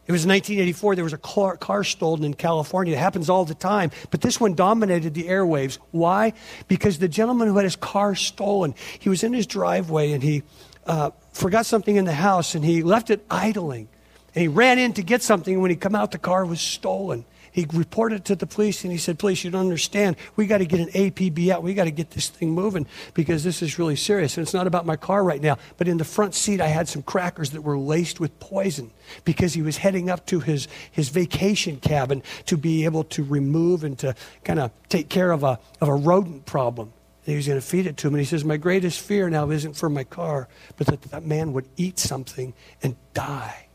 It 0.07 0.11
was 0.13 0.27
1984. 0.27 0.97
There 0.97 1.05
was 1.05 1.13
a 1.13 1.19
car, 1.19 1.57
car, 1.57 1.85
stolen 1.85 2.25
in 2.25 2.35
California. 2.35 2.95
It 2.95 2.99
happens 2.99 3.31
all 3.31 3.45
the 3.45 3.55
time. 3.55 3.93
But 4.11 4.21
this 4.21 4.41
one 4.41 4.55
dominated 4.55 5.15
the 5.15 5.25
airwaves. 5.25 5.79
Why? 5.93 6.33
Because 6.67 6.99
the 6.99 7.09
gentleman 7.09 7.47
who 7.47 7.57
had 7.57 7.65
his 7.65 7.77
car 7.77 8.17
stolen, 8.17 8.75
he 8.99 9.09
was 9.09 9.23
in 9.23 9.33
his 9.33 9.47
driveway 9.47 10.13
and 10.13 10.23
he 10.23 10.43
uh, 10.87 11.11
forgot 11.33 11.67
something 11.67 11.95
in 11.95 12.05
the 12.05 12.13
house 12.13 12.57
and 12.57 12.65
he 12.65 12.83
left 12.83 13.11
it 13.11 13.25
idling. 13.31 13.89
And 14.35 14.43
he 14.43 14.49
ran 14.49 14.79
in 14.79 14.93
to 14.95 15.03
get 15.03 15.23
something. 15.23 15.55
And 15.55 15.63
when 15.63 15.71
he 15.71 15.77
come 15.77 15.95
out, 15.95 16.11
the 16.11 16.19
car 16.19 16.45
was 16.45 16.61
stolen 16.61 17.25
he 17.53 17.67
reported 17.71 18.25
to 18.25 18.35
the 18.35 18.47
police 18.47 18.83
and 18.83 18.91
he 18.91 18.99
said, 18.99 19.19
Police, 19.19 19.45
you 19.45 19.51
don't 19.51 19.61
understand. 19.61 20.17
We 20.37 20.47
got 20.47 20.59
to 20.59 20.65
get 20.65 20.81
an 20.81 20.89
APB 20.89 21.51
out. 21.51 21.63
We 21.63 21.75
got 21.75 21.85
to 21.85 21.91
get 21.91 22.11
this 22.11 22.31
thing 22.31 22.51
moving 22.51 22.87
because 23.13 23.45
this 23.45 23.61
is 23.61 23.79
really 23.79 23.95
serious. 23.95 24.39
And 24.39 24.45
it's 24.45 24.55
not 24.55 24.67
about 24.67 24.87
my 24.87 24.97
car 24.97 25.23
right 25.23 25.41
now. 25.41 25.59
But 25.77 25.87
in 25.87 25.99
the 25.99 26.05
front 26.05 26.35
seat, 26.35 26.63
I 26.63 26.69
had 26.69 26.89
some 26.89 27.03
crackers 27.03 27.51
that 27.51 27.61
were 27.61 27.79
laced 27.79 28.21
with 28.21 28.41
poison 28.41 28.91
because 29.25 29.53
he 29.53 29.61
was 29.61 29.77
heading 29.77 30.09
up 30.09 30.25
to 30.27 30.41
his, 30.41 30.67
his 30.91 31.11
vacation 31.11 31.77
cabin 31.77 32.23
to 32.47 32.57
be 32.57 32.87
able 32.87 33.05
to 33.05 33.23
remove 33.23 33.85
and 33.85 33.99
to 33.99 34.15
kind 34.45 34.59
of 34.59 34.71
take 34.89 35.11
care 35.11 35.31
of 35.31 35.45
a, 35.45 35.61
of 35.83 35.89
a 35.89 35.95
rodent 35.95 36.47
problem. 36.47 36.91
And 37.27 37.33
he 37.33 37.37
was 37.37 37.47
going 37.47 37.61
to 37.61 37.67
feed 37.67 37.87
it 37.87 37.99
to 37.99 38.09
him. 38.09 38.15
And 38.15 38.21
he 38.23 38.27
says, 38.27 38.47
My 38.47 38.57
greatest 38.57 38.99
fear 38.99 39.29
now 39.29 39.51
isn't 39.51 39.75
for 39.75 39.91
my 39.91 40.05
car, 40.05 40.49
but 40.79 40.87
that 40.87 41.03
that 41.03 41.27
man 41.27 41.53
would 41.53 41.69
eat 41.77 41.99
something 41.99 42.55
and 42.83 42.97
die 43.13 43.67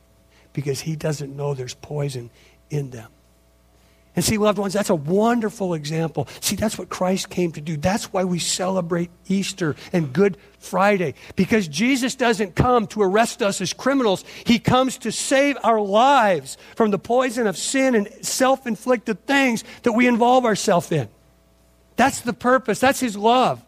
because 0.51 0.81
he 0.81 0.96
doesn't 0.96 1.36
know 1.36 1.53
there's 1.53 1.75
poison 1.75 2.31
in 2.72 2.89
them. 2.89 3.12
And 4.17 4.25
see, 4.25 4.39
loved 4.39 4.57
ones, 4.57 4.74
that's 4.74 4.89
a 4.89 4.95
wonderful 4.95 5.75
example. 5.75 6.27
See, 6.39 6.55
that's 6.55 6.75
what 6.75 6.89
Christ 6.89 7.29
came 7.29 7.51
to 7.51 7.62
do. 7.62 7.77
That's 7.77 8.12
why 8.12 8.24
we 8.24 8.39
celebrate 8.39 9.12
Easter 9.27 9.75
and 9.93 10.12
Good 10.12 10.38
Friday. 10.57 11.13
Because 11.36 11.67
Jesus 11.67 12.15
doesn't 12.15 12.55
come 12.55 12.88
to 12.88 13.03
arrest 13.03 13.43
us 13.43 13.62
as 13.62 13.74
criminals, 13.74 14.25
He 14.43 14.57
comes 14.57 14.97
to 15.00 15.12
save 15.12 15.55
our 15.63 15.79
lives 15.79 16.57
from 16.75 16.89
the 16.89 16.97
poison 16.97 17.45
of 17.45 17.59
sin 17.59 17.93
and 17.93 18.09
self 18.25 18.65
inflicted 18.65 19.27
things 19.27 19.63
that 19.83 19.91
we 19.91 20.07
involve 20.07 20.45
ourselves 20.45 20.91
in. 20.91 21.07
That's 21.95 22.21
the 22.21 22.33
purpose, 22.33 22.79
that's 22.79 23.00
His 23.00 23.15
love. 23.15 23.63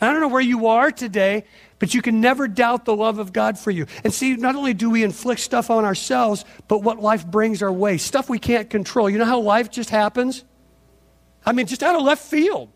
I 0.00 0.12
don't 0.12 0.20
know 0.20 0.28
where 0.28 0.40
you 0.40 0.68
are 0.68 0.92
today, 0.92 1.44
but 1.78 1.94
you 1.94 2.02
can 2.02 2.20
never 2.20 2.48
doubt 2.48 2.84
the 2.84 2.94
love 2.94 3.18
of 3.18 3.32
God 3.32 3.58
for 3.58 3.70
you. 3.70 3.86
And 4.04 4.12
see, 4.12 4.36
not 4.36 4.54
only 4.54 4.74
do 4.74 4.90
we 4.90 5.02
inflict 5.02 5.40
stuff 5.40 5.70
on 5.70 5.84
ourselves, 5.84 6.44
but 6.68 6.78
what 6.78 7.00
life 7.00 7.26
brings 7.26 7.62
our 7.62 7.72
way 7.72 7.98
stuff 7.98 8.28
we 8.28 8.38
can't 8.38 8.70
control. 8.70 9.10
You 9.10 9.18
know 9.18 9.24
how 9.24 9.40
life 9.40 9.70
just 9.70 9.90
happens? 9.90 10.44
I 11.44 11.52
mean, 11.52 11.66
just 11.66 11.82
out 11.82 11.96
of 11.96 12.02
left 12.02 12.24
field. 12.24 12.70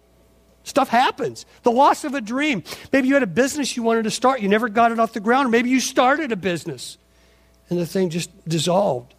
Stuff 0.64 0.88
happens. 0.88 1.46
The 1.62 1.70
loss 1.70 2.04
of 2.04 2.14
a 2.14 2.20
dream. 2.20 2.62
Maybe 2.92 3.08
you 3.08 3.14
had 3.14 3.22
a 3.22 3.28
business 3.28 3.76
you 3.76 3.82
wanted 3.82 4.04
to 4.04 4.10
start, 4.10 4.40
you 4.40 4.48
never 4.48 4.68
got 4.68 4.92
it 4.92 4.98
off 4.98 5.14
the 5.14 5.20
ground, 5.20 5.46
or 5.46 5.50
maybe 5.50 5.70
you 5.70 5.80
started 5.80 6.30
a 6.32 6.36
business 6.36 6.98
and 7.70 7.78
the 7.78 7.86
thing 7.86 8.10
just 8.10 8.30
dissolved. 8.48 9.14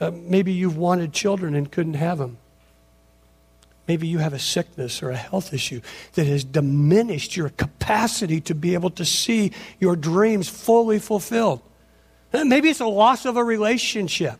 Uh, 0.00 0.10
maybe 0.10 0.52
you've 0.52 0.76
wanted 0.76 1.12
children 1.12 1.54
and 1.54 1.70
couldn't 1.70 1.94
have 1.94 2.18
them. 2.18 2.38
Maybe 3.88 4.06
you 4.06 4.18
have 4.18 4.32
a 4.32 4.38
sickness 4.38 5.02
or 5.02 5.10
a 5.10 5.16
health 5.16 5.52
issue 5.52 5.80
that 6.14 6.26
has 6.26 6.44
diminished 6.44 7.36
your 7.36 7.48
capacity 7.48 8.40
to 8.42 8.54
be 8.54 8.74
able 8.74 8.90
to 8.90 9.04
see 9.04 9.52
your 9.80 9.96
dreams 9.96 10.48
fully 10.48 10.98
fulfilled. 10.98 11.60
Maybe 12.32 12.68
it's 12.70 12.80
a 12.80 12.86
loss 12.86 13.26
of 13.26 13.36
a 13.36 13.44
relationship. 13.44 14.38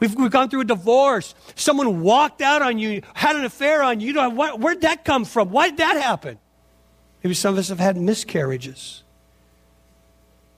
We've, 0.00 0.14
we've 0.14 0.30
gone 0.30 0.48
through 0.48 0.60
a 0.60 0.64
divorce. 0.64 1.34
Someone 1.56 2.00
walked 2.02 2.40
out 2.40 2.62
on 2.62 2.78
you, 2.78 3.02
had 3.14 3.36
an 3.36 3.44
affair 3.44 3.82
on 3.82 4.00
you. 4.00 4.08
you 4.08 4.12
know, 4.12 4.30
what, 4.30 4.60
where'd 4.60 4.82
that 4.82 5.04
come 5.04 5.24
from? 5.24 5.50
Why 5.50 5.70
did 5.70 5.78
that 5.78 6.00
happen? 6.00 6.38
Maybe 7.22 7.34
some 7.34 7.54
of 7.54 7.58
us 7.58 7.68
have 7.68 7.80
had 7.80 7.96
miscarriages. 7.96 9.02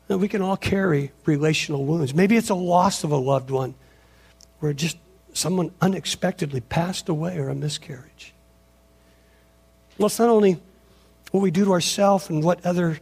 we 0.08 0.28
can 0.28 0.42
all 0.42 0.58
carry 0.58 1.12
relational 1.24 1.86
wounds. 1.86 2.14
Maybe 2.14 2.36
it's 2.36 2.50
a 2.50 2.54
loss 2.54 3.02
of 3.02 3.12
a 3.12 3.16
loved 3.16 3.50
one 3.50 3.74
where 4.58 4.74
just 4.74 4.98
someone 5.32 5.70
unexpectedly 5.80 6.60
passed 6.60 7.08
away 7.08 7.38
or 7.38 7.48
a 7.48 7.54
miscarriage. 7.54 8.32
Well, 9.98 10.06
it's 10.06 10.18
not 10.18 10.28
only 10.28 10.58
what 11.30 11.40
we 11.40 11.50
do 11.50 11.64
to 11.64 11.72
ourselves 11.72 12.28
and 12.28 12.42
what 12.42 12.64
other 12.64 12.98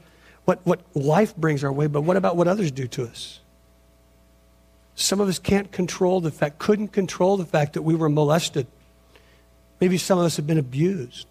what, 0.48 0.60
what 0.64 0.80
life 0.94 1.36
brings 1.36 1.62
our 1.62 1.70
way, 1.70 1.88
but 1.88 2.00
what 2.00 2.16
about 2.16 2.34
what 2.34 2.48
others 2.48 2.70
do 2.70 2.86
to 2.88 3.04
us? 3.04 3.40
Some 4.94 5.20
of 5.20 5.28
us 5.28 5.38
can't 5.38 5.70
control 5.70 6.22
the 6.22 6.30
fact, 6.30 6.58
couldn't 6.58 6.88
control 6.88 7.36
the 7.36 7.44
fact 7.44 7.74
that 7.74 7.82
we 7.82 7.94
were 7.94 8.08
molested. 8.08 8.66
Maybe 9.78 9.98
some 9.98 10.18
of 10.18 10.24
us 10.24 10.36
have 10.36 10.46
been 10.46 10.56
abused, 10.56 11.26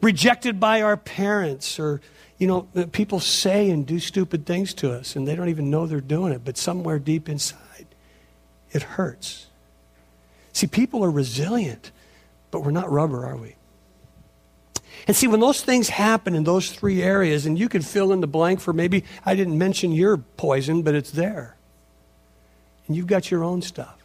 rejected 0.00 0.60
by 0.60 0.80
our 0.80 0.96
parents, 0.96 1.80
or, 1.80 2.00
you 2.38 2.46
know, 2.46 2.62
people 2.92 3.18
say 3.18 3.68
and 3.68 3.84
do 3.84 3.98
stupid 3.98 4.46
things 4.46 4.72
to 4.74 4.92
us, 4.92 5.16
and 5.16 5.26
they 5.26 5.34
don't 5.34 5.48
even 5.48 5.68
know 5.68 5.86
they're 5.86 6.00
doing 6.00 6.32
it, 6.32 6.44
but 6.44 6.56
somewhere 6.56 7.00
deep 7.00 7.28
inside, 7.28 7.86
it 8.70 8.82
hurts. 8.82 9.48
See, 10.52 10.66
people 10.66 11.04
are 11.04 11.10
resilient, 11.10 11.90
but 12.50 12.62
we're 12.62 12.70
not 12.70 12.90
rubber, 12.90 13.24
are 13.26 13.36
we? 13.36 13.56
And 15.06 15.16
see, 15.16 15.26
when 15.26 15.40
those 15.40 15.62
things 15.62 15.88
happen 15.88 16.34
in 16.34 16.44
those 16.44 16.70
three 16.70 17.02
areas, 17.02 17.46
and 17.46 17.58
you 17.58 17.68
can 17.68 17.82
fill 17.82 18.12
in 18.12 18.20
the 18.20 18.26
blank 18.26 18.60
for 18.60 18.72
maybe 18.72 19.04
I 19.24 19.34
didn't 19.34 19.58
mention 19.58 19.92
your 19.92 20.18
poison, 20.18 20.82
but 20.82 20.94
it's 20.94 21.10
there. 21.10 21.56
And 22.86 22.96
you've 22.96 23.06
got 23.06 23.30
your 23.30 23.42
own 23.42 23.62
stuff. 23.62 23.98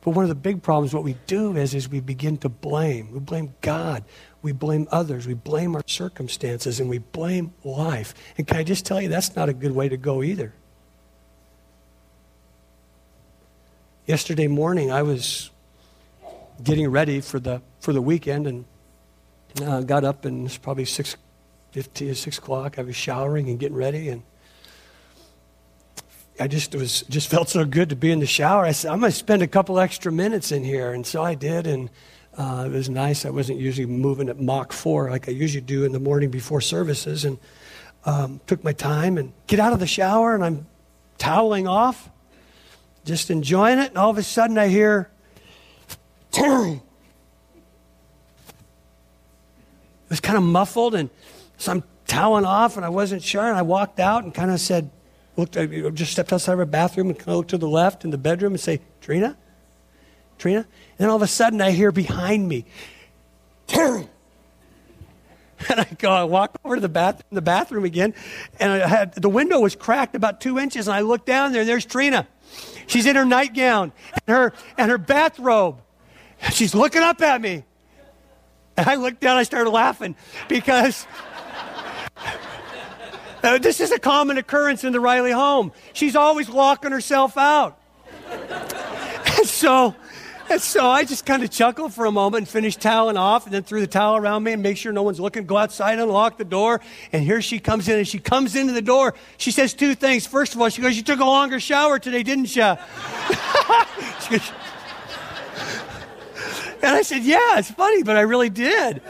But 0.00 0.10
one 0.10 0.24
of 0.24 0.28
the 0.28 0.34
big 0.34 0.62
problems, 0.62 0.92
what 0.92 1.04
we 1.04 1.16
do 1.26 1.56
is, 1.56 1.74
is 1.74 1.88
we 1.88 2.00
begin 2.00 2.36
to 2.38 2.48
blame. 2.48 3.12
We 3.12 3.20
blame 3.20 3.54
God. 3.60 4.04
We 4.42 4.52
blame 4.52 4.86
others. 4.90 5.26
We 5.26 5.34
blame 5.34 5.74
our 5.74 5.82
circumstances, 5.86 6.80
and 6.80 6.90
we 6.90 6.98
blame 6.98 7.54
life. 7.64 8.14
And 8.36 8.46
can 8.46 8.56
I 8.56 8.64
just 8.64 8.84
tell 8.84 9.00
you, 9.00 9.08
that's 9.08 9.36
not 9.36 9.48
a 9.48 9.54
good 9.54 9.72
way 9.72 9.88
to 9.88 9.96
go 9.96 10.22
either. 10.22 10.52
Yesterday 14.06 14.48
morning 14.48 14.92
I 14.92 15.02
was 15.02 15.50
getting 16.62 16.88
ready 16.90 17.20
for 17.20 17.40
the 17.40 17.62
for 17.80 17.92
the 17.92 18.02
weekend 18.02 18.46
and 18.46 18.64
uh, 19.62 19.80
got 19.80 20.04
up 20.04 20.24
and 20.24 20.46
it's 20.46 20.58
probably 20.58 20.84
six 20.84 21.16
fifty 21.72 22.10
or 22.10 22.14
six 22.14 22.38
o'clock. 22.38 22.78
I 22.78 22.82
was 22.82 22.96
showering 22.96 23.48
and 23.48 23.58
getting 23.58 23.76
ready 23.76 24.08
and 24.08 24.22
I 26.38 26.48
just 26.48 26.74
was 26.74 27.02
just 27.02 27.28
felt 27.28 27.48
so 27.48 27.64
good 27.64 27.90
to 27.90 27.96
be 27.96 28.10
in 28.10 28.18
the 28.18 28.26
shower. 28.26 28.64
I 28.64 28.72
said 28.72 28.90
I'm 28.90 29.00
going 29.00 29.12
to 29.12 29.16
spend 29.16 29.42
a 29.42 29.46
couple 29.46 29.78
extra 29.78 30.10
minutes 30.10 30.50
in 30.50 30.64
here, 30.64 30.92
and 30.92 31.06
so 31.06 31.22
I 31.22 31.36
did, 31.36 31.68
and 31.68 31.90
uh, 32.36 32.64
it 32.66 32.72
was 32.72 32.90
nice. 32.90 33.24
I 33.24 33.30
wasn't 33.30 33.60
usually 33.60 33.86
moving 33.86 34.28
at 34.28 34.40
Mach 34.40 34.72
four 34.72 35.10
like 35.10 35.28
I 35.28 35.30
usually 35.30 35.60
do 35.60 35.84
in 35.84 35.92
the 35.92 36.00
morning 36.00 36.30
before 36.32 36.60
services, 36.60 37.24
and 37.24 37.38
um, 38.04 38.40
took 38.48 38.64
my 38.64 38.72
time 38.72 39.16
and 39.16 39.32
get 39.46 39.60
out 39.60 39.72
of 39.72 39.78
the 39.78 39.86
shower, 39.86 40.34
and 40.34 40.44
I'm 40.44 40.66
toweling 41.18 41.68
off, 41.68 42.10
just 43.04 43.30
enjoying 43.30 43.78
it, 43.78 43.90
and 43.90 43.98
all 43.98 44.10
of 44.10 44.18
a 44.18 44.22
sudden 44.22 44.58
I 44.58 44.68
hear, 44.68 45.10
Terry. 46.30 46.80
It 50.04 50.10
was 50.10 50.20
kind 50.20 50.36
of 50.36 50.44
muffled, 50.44 50.94
and 50.94 51.08
so 51.56 51.72
I'm 51.72 51.82
toweling 52.06 52.44
off, 52.44 52.76
and 52.76 52.84
I 52.84 52.90
wasn't 52.90 53.22
sure, 53.22 53.48
and 53.48 53.56
I 53.56 53.62
walked 53.62 53.98
out 53.98 54.22
and 54.22 54.34
kind 54.34 54.50
of 54.50 54.60
said, 54.60 54.90
looked, 55.36 55.56
I 55.56 55.66
just 55.66 56.12
stepped 56.12 56.32
outside 56.32 56.52
of 56.52 56.58
our 56.58 56.66
bathroom 56.66 57.08
and 57.08 57.18
kind 57.18 57.30
of 57.30 57.36
looked 57.36 57.50
to 57.50 57.58
the 57.58 57.68
left 57.68 58.04
in 58.04 58.10
the 58.10 58.18
bedroom 58.18 58.52
and 58.52 58.60
say, 58.60 58.80
Trina? 59.00 59.36
Trina? 60.38 60.58
And 60.58 60.66
then 60.98 61.08
all 61.08 61.16
of 61.16 61.22
a 61.22 61.26
sudden 61.26 61.60
I 61.60 61.70
hear 61.70 61.90
behind 61.90 62.46
me, 62.48 62.64
Terry. 63.66 64.08
And 65.70 65.80
I 65.80 65.86
go, 65.98 66.10
I 66.10 66.24
walk 66.24 66.58
over 66.62 66.74
to 66.74 66.80
the 66.80 66.90
bath, 66.90 67.22
the 67.32 67.40
bathroom 67.40 67.84
again, 67.84 68.12
and 68.60 68.70
I 68.70 68.86
had, 68.86 69.14
the 69.14 69.30
window 69.30 69.60
was 69.60 69.74
cracked 69.74 70.14
about 70.14 70.38
two 70.40 70.58
inches, 70.58 70.88
and 70.88 70.94
I 70.94 71.00
look 71.00 71.24
down 71.24 71.52
there, 71.52 71.62
and 71.62 71.68
there's 71.68 71.86
Trina. 71.86 72.28
She's 72.86 73.06
in 73.06 73.16
her 73.16 73.24
nightgown 73.24 73.92
and 74.26 74.36
her, 74.36 74.52
and 74.76 74.90
her 74.90 74.98
bathrobe. 74.98 75.80
She's 76.52 76.74
looking 76.74 77.02
up 77.02 77.22
at 77.22 77.40
me. 77.40 77.64
And 78.76 78.88
I 78.88 78.96
looked 78.96 79.20
down, 79.20 79.36
I 79.36 79.44
started 79.44 79.70
laughing 79.70 80.16
because 80.48 81.06
uh, 83.42 83.58
this 83.58 83.80
is 83.80 83.92
a 83.92 83.98
common 83.98 84.36
occurrence 84.36 84.84
in 84.84 84.92
the 84.92 85.00
Riley 85.00 85.30
home. 85.30 85.72
She's 85.92 86.16
always 86.16 86.48
locking 86.48 86.90
herself 86.90 87.36
out. 87.36 87.78
and 88.30 89.46
so, 89.46 89.94
and 90.50 90.60
so 90.60 90.88
I 90.88 91.04
just 91.04 91.26
kind 91.26 91.42
of 91.42 91.50
chuckled 91.50 91.92
for 91.92 92.06
a 92.06 92.12
moment 92.12 92.42
and 92.42 92.48
finished 92.48 92.80
toweling 92.80 93.16
off 93.16 93.44
and 93.44 93.54
then 93.54 93.62
threw 93.62 93.80
the 93.80 93.86
towel 93.86 94.16
around 94.16 94.42
me 94.42 94.52
and 94.52 94.62
make 94.62 94.76
sure 94.76 94.92
no 94.92 95.02
one's 95.02 95.20
looking. 95.20 95.46
Go 95.46 95.56
outside, 95.56 95.98
unlock 95.98 96.38
the 96.38 96.44
door. 96.44 96.80
And 97.12 97.22
here 97.22 97.42
she 97.42 97.58
comes 97.58 97.88
in 97.88 97.98
and 97.98 98.06
she 98.06 98.18
comes 98.18 98.56
into 98.56 98.72
the 98.72 98.82
door. 98.82 99.14
She 99.36 99.50
says 99.50 99.74
two 99.74 99.94
things. 99.94 100.26
First 100.26 100.54
of 100.54 100.60
all, 100.60 100.68
she 100.68 100.82
goes, 100.82 100.96
You 100.96 101.02
took 101.02 101.20
a 101.20 101.24
longer 101.24 101.60
shower 101.60 101.98
today, 101.98 102.22
didn't 102.22 102.54
you? 102.54 102.62
and 106.82 106.82
I 106.82 107.02
said, 107.02 107.22
Yeah, 107.22 107.58
it's 107.58 107.70
funny, 107.70 108.02
but 108.02 108.16
I 108.16 108.22
really 108.22 108.50
did. 108.50 109.02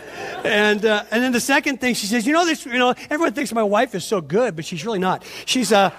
And, 0.45 0.85
uh, 0.85 1.05
and 1.11 1.23
then 1.23 1.33
the 1.33 1.41
second 1.41 1.81
thing, 1.81 1.95
she 1.95 2.07
says, 2.07 2.27
You 2.27 2.33
know, 2.33 2.45
this, 2.45 2.65
you 2.65 2.79
know, 2.79 2.95
everyone 3.11 3.33
thinks 3.33 3.53
my 3.53 3.63
wife 3.63 3.95
is 3.95 4.05
so 4.05 4.21
good, 4.21 4.57
but 4.57 4.65
she's 4.65 4.85
really 4.85 4.99
not. 4.99 5.25
She's, 5.47 5.73
uh, 5.73 5.91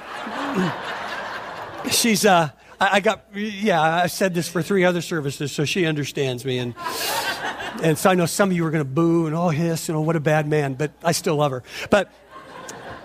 she's, 1.92 2.26
uh, 2.26 2.50
I, 2.80 2.90
I 2.94 3.00
got, 3.00 3.26
yeah, 3.34 3.82
I 3.82 4.08
said 4.08 4.34
this 4.34 4.48
for 4.48 4.62
three 4.62 4.84
other 4.84 5.02
services, 5.02 5.52
so 5.52 5.66
she 5.66 5.86
understands 5.86 6.46
me. 6.46 6.60
And, 6.60 6.76
and 7.84 7.98
so 7.98 8.10
I 8.10 8.16
know 8.16 8.26
some 8.26 8.50
of 8.50 8.56
you 8.56 8.66
are 8.66 8.72
going 8.72 8.84
to 8.84 8.90
boo 8.90 9.28
and, 9.28 9.36
oh, 9.36 9.50
hiss, 9.50 9.88
you 9.88 9.94
know, 9.94 10.02
what 10.02 10.16
a 10.16 10.20
bad 10.22 10.48
man, 10.48 10.74
but 10.74 10.92
I 11.04 11.12
still 11.12 11.36
love 11.38 11.52
her. 11.52 11.64
But, 11.90 12.12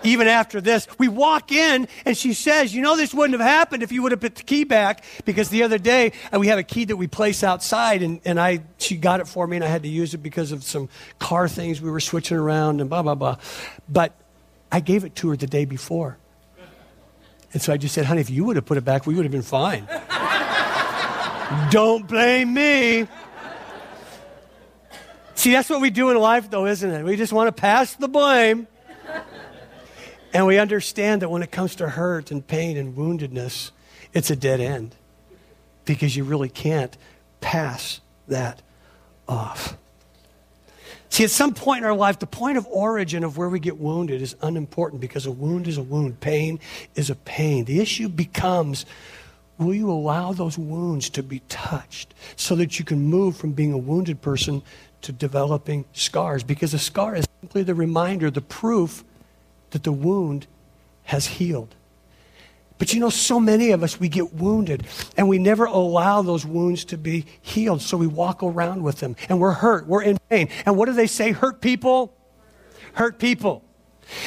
even 0.03 0.27
after 0.27 0.61
this. 0.61 0.87
We 0.97 1.07
walk 1.07 1.51
in 1.51 1.87
and 2.05 2.17
she 2.17 2.33
says, 2.33 2.73
You 2.73 2.81
know, 2.81 2.95
this 2.95 3.13
wouldn't 3.13 3.39
have 3.39 3.47
happened 3.47 3.83
if 3.83 3.91
you 3.91 4.01
would 4.03 4.11
have 4.11 4.21
put 4.21 4.35
the 4.35 4.43
key 4.43 4.63
back 4.63 5.03
because 5.25 5.49
the 5.49 5.63
other 5.63 5.77
day 5.77 6.13
uh, 6.33 6.39
we 6.39 6.47
have 6.47 6.59
a 6.59 6.63
key 6.63 6.85
that 6.85 6.97
we 6.97 7.07
place 7.07 7.43
outside 7.43 8.01
and, 8.03 8.21
and 8.25 8.39
I, 8.39 8.63
she 8.77 8.97
got 8.97 9.19
it 9.19 9.27
for 9.27 9.45
me 9.45 9.57
and 9.57 9.63
I 9.63 9.67
had 9.67 9.83
to 9.83 9.89
use 9.89 10.13
it 10.13 10.19
because 10.19 10.51
of 10.51 10.63
some 10.63 10.89
car 11.19 11.47
things 11.47 11.81
we 11.81 11.91
were 11.91 11.99
switching 11.99 12.37
around 12.37 12.81
and 12.81 12.89
blah, 12.89 13.03
blah, 13.03 13.15
blah. 13.15 13.37
But 13.87 14.13
I 14.71 14.79
gave 14.79 15.03
it 15.03 15.15
to 15.17 15.29
her 15.29 15.37
the 15.37 15.47
day 15.47 15.65
before. 15.65 16.17
And 17.53 17.61
so 17.61 17.73
I 17.73 17.77
just 17.77 17.93
said, 17.93 18.05
Honey, 18.05 18.21
if 18.21 18.29
you 18.29 18.43
would 18.45 18.55
have 18.55 18.65
put 18.65 18.77
it 18.77 18.85
back, 18.85 19.05
we 19.05 19.15
would 19.15 19.25
have 19.25 19.31
been 19.31 19.41
fine. 19.41 19.87
Don't 21.69 22.07
blame 22.07 22.53
me. 22.53 23.07
See, 25.35 25.51
that's 25.51 25.69
what 25.69 25.81
we 25.81 25.89
do 25.89 26.09
in 26.11 26.17
life, 26.17 26.49
though, 26.49 26.65
isn't 26.65 26.89
it? 26.89 27.03
We 27.03 27.15
just 27.15 27.33
want 27.33 27.47
to 27.47 27.59
pass 27.59 27.95
the 27.95 28.07
blame. 28.07 28.67
And 30.33 30.45
we 30.45 30.59
understand 30.59 31.21
that 31.23 31.29
when 31.29 31.43
it 31.43 31.51
comes 31.51 31.75
to 31.77 31.89
hurt 31.89 32.31
and 32.31 32.45
pain 32.45 32.77
and 32.77 32.95
woundedness, 32.95 33.71
it's 34.13 34.29
a 34.29 34.35
dead 34.35 34.61
end 34.61 34.95
because 35.83 36.15
you 36.15 36.23
really 36.23 36.47
can't 36.47 36.95
pass 37.41 37.99
that 38.27 38.61
off. 39.27 39.75
See, 41.11 41.25
at 41.25 41.29
some 41.29 41.53
point 41.53 41.79
in 41.79 41.83
our 41.83 41.95
life, 41.95 42.19
the 42.19 42.25
point 42.25 42.57
of 42.57 42.65
origin 42.67 43.25
of 43.25 43.35
where 43.35 43.49
we 43.49 43.59
get 43.59 43.77
wounded 43.77 44.21
is 44.21 44.33
unimportant 44.41 45.01
because 45.01 45.25
a 45.25 45.31
wound 45.31 45.67
is 45.67 45.77
a 45.77 45.81
wound. 45.83 46.21
Pain 46.21 46.57
is 46.95 47.09
a 47.09 47.15
pain. 47.15 47.65
The 47.65 47.81
issue 47.81 48.07
becomes 48.07 48.85
will 49.57 49.73
you 49.73 49.91
allow 49.91 50.31
those 50.31 50.57
wounds 50.57 51.09
to 51.09 51.21
be 51.21 51.39
touched 51.49 52.13
so 52.37 52.55
that 52.55 52.79
you 52.79 52.85
can 52.85 52.99
move 53.01 53.35
from 53.35 53.51
being 53.51 53.73
a 53.73 53.77
wounded 53.77 54.21
person 54.21 54.63
to 55.01 55.11
developing 55.11 55.83
scars? 55.91 56.43
Because 56.43 56.73
a 56.73 56.79
scar 56.79 57.15
is 57.15 57.27
simply 57.41 57.63
the 57.63 57.75
reminder, 57.75 58.31
the 58.31 58.39
proof 58.39 59.03
that 59.71 59.83
the 59.83 59.91
wound 59.91 60.47
has 61.03 61.27
healed. 61.27 61.75
But 62.81 62.95
you 62.95 62.99
know, 62.99 63.11
so 63.11 63.39
many 63.39 63.69
of 63.69 63.83
us, 63.83 63.99
we 63.99 64.09
get 64.09 64.33
wounded 64.33 64.87
and 65.15 65.29
we 65.29 65.37
never 65.37 65.65
allow 65.65 66.23
those 66.23 66.47
wounds 66.47 66.83
to 66.85 66.97
be 66.97 67.27
healed. 67.39 67.79
So 67.83 67.95
we 67.95 68.07
walk 68.07 68.41
around 68.41 68.81
with 68.81 69.01
them 69.01 69.15
and 69.29 69.39
we're 69.39 69.51
hurt, 69.51 69.85
we're 69.85 70.01
in 70.01 70.17
pain. 70.31 70.49
And 70.65 70.75
what 70.75 70.87
do 70.87 70.93
they 70.93 71.05
say? 71.05 71.31
Hurt 71.31 71.61
people? 71.61 72.11
Hurt 72.93 73.19
people. 73.19 73.63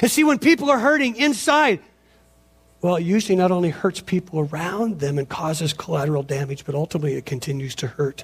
And 0.01 0.09
see, 0.09 0.23
when 0.23 0.39
people 0.39 0.71
are 0.71 0.79
hurting 0.79 1.17
inside, 1.17 1.81
well, 2.81 2.95
it 2.95 3.03
usually 3.03 3.35
not 3.35 3.51
only 3.51 3.71
hurts 3.71 3.99
people 3.99 4.39
around 4.39 5.01
them 5.01 5.19
and 5.19 5.29
causes 5.29 5.73
collateral 5.73 6.23
damage, 6.23 6.65
but 6.65 6.77
ultimately 6.77 7.15
it 7.15 7.27
continues 7.27 7.75
to 7.75 7.89
hurt 7.89 8.23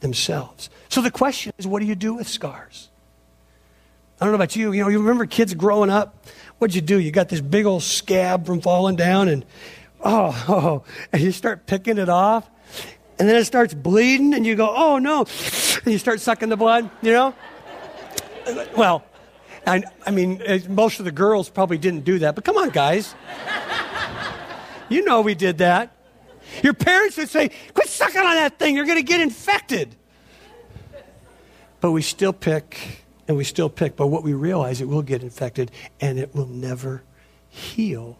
themselves. 0.00 0.70
So 0.88 1.02
the 1.02 1.10
question 1.10 1.52
is, 1.58 1.66
what 1.66 1.80
do 1.80 1.84
you 1.84 1.96
do 1.96 2.14
with 2.14 2.26
scars? 2.26 2.88
I 4.20 4.24
don't 4.24 4.32
know 4.32 4.36
about 4.36 4.56
you. 4.56 4.72
You 4.72 4.82
know, 4.82 4.88
you 4.88 4.98
remember 4.98 5.26
kids 5.26 5.54
growing 5.54 5.90
up 5.90 6.26
what'd 6.58 6.74
you 6.74 6.80
do? 6.80 6.98
You 6.98 7.10
got 7.10 7.28
this 7.28 7.40
big 7.40 7.66
old 7.66 7.82
scab 7.82 8.46
from 8.46 8.60
falling 8.60 8.96
down, 8.96 9.28
and 9.28 9.44
oh, 10.02 10.44
oh, 10.48 10.84
and 11.12 11.22
you 11.22 11.32
start 11.32 11.66
picking 11.66 11.98
it 11.98 12.08
off, 12.08 12.48
and 13.18 13.28
then 13.28 13.36
it 13.36 13.44
starts 13.44 13.74
bleeding, 13.74 14.34
and 14.34 14.46
you 14.46 14.54
go, 14.56 14.72
oh 14.74 14.98
no, 14.98 15.26
and 15.84 15.92
you 15.92 15.98
start 15.98 16.20
sucking 16.20 16.48
the 16.48 16.56
blood, 16.56 16.90
you 17.02 17.12
know? 17.12 17.34
Well, 18.76 19.02
I, 19.66 19.82
I 20.06 20.12
mean, 20.12 20.40
most 20.68 21.00
of 21.00 21.04
the 21.04 21.10
girls 21.10 21.48
probably 21.48 21.78
didn't 21.78 22.04
do 22.04 22.20
that, 22.20 22.36
but 22.36 22.44
come 22.44 22.56
on, 22.56 22.68
guys. 22.68 23.12
You 24.88 25.04
know 25.04 25.22
we 25.22 25.34
did 25.34 25.58
that. 25.58 25.90
Your 26.62 26.72
parents 26.72 27.16
would 27.16 27.28
say, 27.28 27.50
quit 27.74 27.88
sucking 27.88 28.20
on 28.20 28.36
that 28.36 28.56
thing, 28.60 28.76
you're 28.76 28.84
going 28.84 28.98
to 28.98 29.02
get 29.02 29.20
infected. 29.20 29.96
But 31.80 31.90
we 31.90 32.02
still 32.02 32.32
pick 32.32 33.04
and 33.28 33.36
we 33.36 33.44
still 33.44 33.68
pick. 33.68 33.96
But 33.96 34.08
what 34.08 34.22
we 34.22 34.34
realize, 34.34 34.80
it 34.80 34.88
will 34.88 35.02
get 35.02 35.22
infected 35.22 35.70
and 36.00 36.18
it 36.18 36.34
will 36.34 36.46
never 36.46 37.02
heal. 37.48 38.18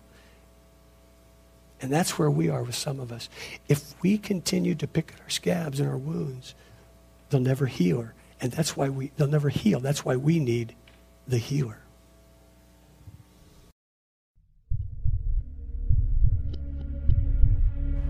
And 1.80 1.92
that's 1.92 2.18
where 2.18 2.30
we 2.30 2.48
are 2.48 2.62
with 2.62 2.74
some 2.74 3.00
of 3.00 3.12
us. 3.12 3.28
If 3.68 3.94
we 4.02 4.18
continue 4.18 4.74
to 4.76 4.86
pick 4.86 5.12
at 5.14 5.20
our 5.20 5.30
scabs 5.30 5.78
and 5.78 5.88
our 5.88 5.98
wounds, 5.98 6.54
they'll 7.28 7.40
never 7.40 7.66
heal. 7.66 8.08
And 8.40 8.52
that's 8.52 8.76
why 8.76 8.88
we, 8.88 9.12
they'll 9.16 9.26
never 9.26 9.48
heal. 9.48 9.80
That's 9.80 10.04
why 10.04 10.16
we 10.16 10.38
need 10.38 10.74
the 11.26 11.38
healer. 11.38 11.78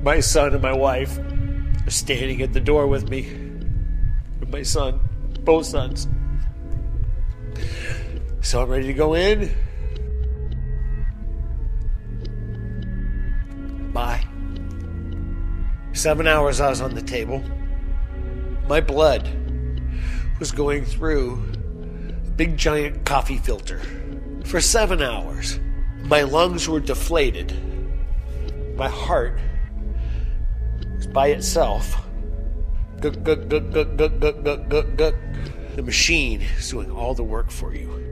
My 0.03 0.21
son 0.21 0.53
and 0.53 0.63
my 0.63 0.73
wife 0.73 1.19
are 1.19 1.91
standing 1.91 2.41
at 2.43 2.53
the 2.53 2.61
door 2.61 2.87
with 2.87 3.11
me. 3.11 3.29
My 4.49 4.63
son, 4.63 5.01
both 5.43 5.67
sons. 5.67 6.07
So 8.41 8.63
I'm 8.63 8.69
ready 8.69 8.87
to 8.87 8.95
go 8.95 9.15
in. 9.15 9.51
Bye. 13.93 14.25
Seven 15.93 16.27
hours 16.27 16.61
I 16.61 16.69
was 16.69 16.81
on 16.81 16.95
the 16.95 17.03
table. 17.03 17.43
My 18.69 18.81
blood 18.81 19.29
was 20.39 20.53
going 20.53 20.85
through 20.85 21.43
a 22.27 22.31
big 22.31 22.57
giant 22.57 23.05
coffee 23.05 23.39
filter 23.39 23.81
for 24.45 24.61
seven 24.61 25.03
hours. 25.03 25.59
My 26.03 26.23
lungs 26.23 26.69
were 26.69 26.81
deflated. 26.81 27.57
My 28.77 28.89
heart 28.89 29.41
was 30.95 31.07
by 31.07 31.29
itself. 31.29 31.97
Guck, 33.01 33.23
guck, 33.23 33.49
guck, 33.49 33.71
guck, 33.73 33.97
guck, 33.97 34.21
guck, 34.21 34.97
guck. 34.97 35.15
The 35.77 35.83
machine 35.83 36.41
is 36.41 36.71
doing 36.71 36.91
all 36.91 37.13
the 37.13 37.23
work 37.23 37.51
for 37.51 37.75
you. 37.75 38.07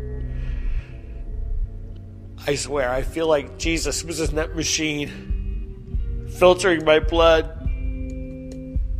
I 2.46 2.56
swear, 2.56 2.90
I 2.90 3.00
feel 3.00 3.26
like 3.26 3.56
Jesus 3.56 4.04
was 4.04 4.20
in 4.20 4.36
that 4.36 4.54
machine, 4.54 6.28
filtering 6.36 6.84
my 6.84 6.98
blood 6.98 7.58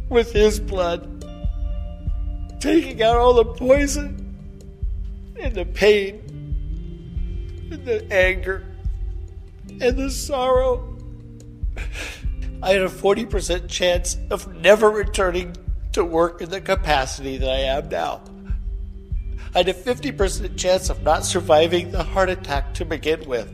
with 0.09 0.33
his 0.33 0.59
blood, 0.59 1.27
taking 2.59 3.03
out 3.03 3.19
all 3.19 3.35
the 3.35 3.45
poison 3.45 4.35
and 5.39 5.55
the 5.55 5.67
pain 5.67 6.23
and 7.71 7.85
the 7.85 8.11
anger 8.11 8.65
and 9.79 9.95
the 9.95 10.11
sorrow. 10.11 10.97
I 12.63 12.71
had 12.73 12.81
a 12.81 12.89
40% 12.89 13.69
chance 13.69 14.17
of 14.31 14.55
never 14.57 14.89
returning 14.89 15.55
to 15.93 16.03
work 16.03 16.41
in 16.41 16.49
the 16.49 16.63
capacity 16.63 17.37
that 17.37 17.51
I 17.51 17.59
am 17.59 17.91
now. 17.91 18.23
I 19.55 19.59
had 19.59 19.69
a 19.69 19.75
50% 19.75 20.57
chance 20.57 20.91
of 20.91 21.05
not 21.05 21.25
surviving 21.25 21.93
the 21.93 22.03
heart 22.03 22.29
attack 22.29 22.75
to 22.75 22.85
begin 22.85 23.25
with. 23.29 23.49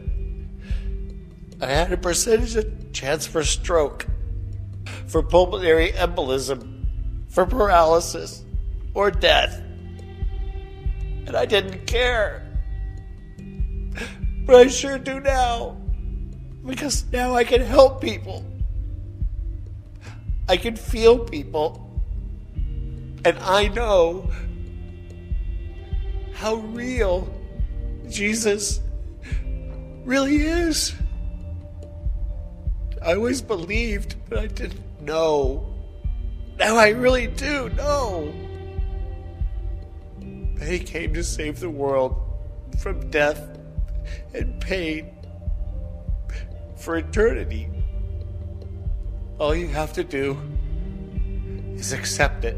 I 1.61 1.67
had 1.67 1.93
a 1.93 1.99
percentage 1.99 2.57
of 2.57 2.93
chance 2.93 3.27
for 3.27 3.45
stroke, 3.45 4.07
for 5.07 5.23
pulmonary 5.23 5.93
embolism, 5.93 6.87
for 7.29 7.45
paralysis, 7.45 8.43
or 8.95 9.11
death. 9.11 9.61
And 11.27 11.37
I 11.37 11.45
didn't 11.45 11.87
care. 11.87 12.47
But 14.47 14.57
I 14.57 14.69
sure 14.69 14.99
do 14.99 15.21
now. 15.21 15.77
Because 16.65 17.05
now 17.13 17.35
I 17.35 17.45
can 17.45 17.61
help 17.61 18.01
people. 18.01 18.43
I 20.49 20.57
can 20.57 20.77
feel 20.77 21.19
people. 21.19 22.03
And 23.23 23.39
I 23.41 23.69
know 23.69 24.31
how 26.41 26.55
real 26.55 27.29
Jesus 28.09 28.81
really 30.07 30.39
is. 30.39 30.95
I 33.03 33.13
always 33.13 33.43
believed, 33.43 34.17
but 34.27 34.39
I 34.39 34.47
didn't 34.47 35.03
know. 35.03 35.67
Now 36.59 36.77
I 36.77 36.89
really 36.89 37.27
do 37.27 37.69
know. 37.69 38.33
But 40.59 40.67
he 40.67 40.79
came 40.79 41.13
to 41.13 41.23
save 41.23 41.61
the 41.61 41.69
world 41.69 42.17
from 42.79 43.11
death 43.11 43.59
and 44.33 44.59
pain 44.63 45.11
for 46.79 46.97
eternity. 46.97 47.69
All 49.39 49.55
you 49.55 49.69
have 49.69 49.93
to 49.93 50.05
do 50.05 50.39
is 51.75 51.93
accept 51.93 52.47
it, 52.47 52.57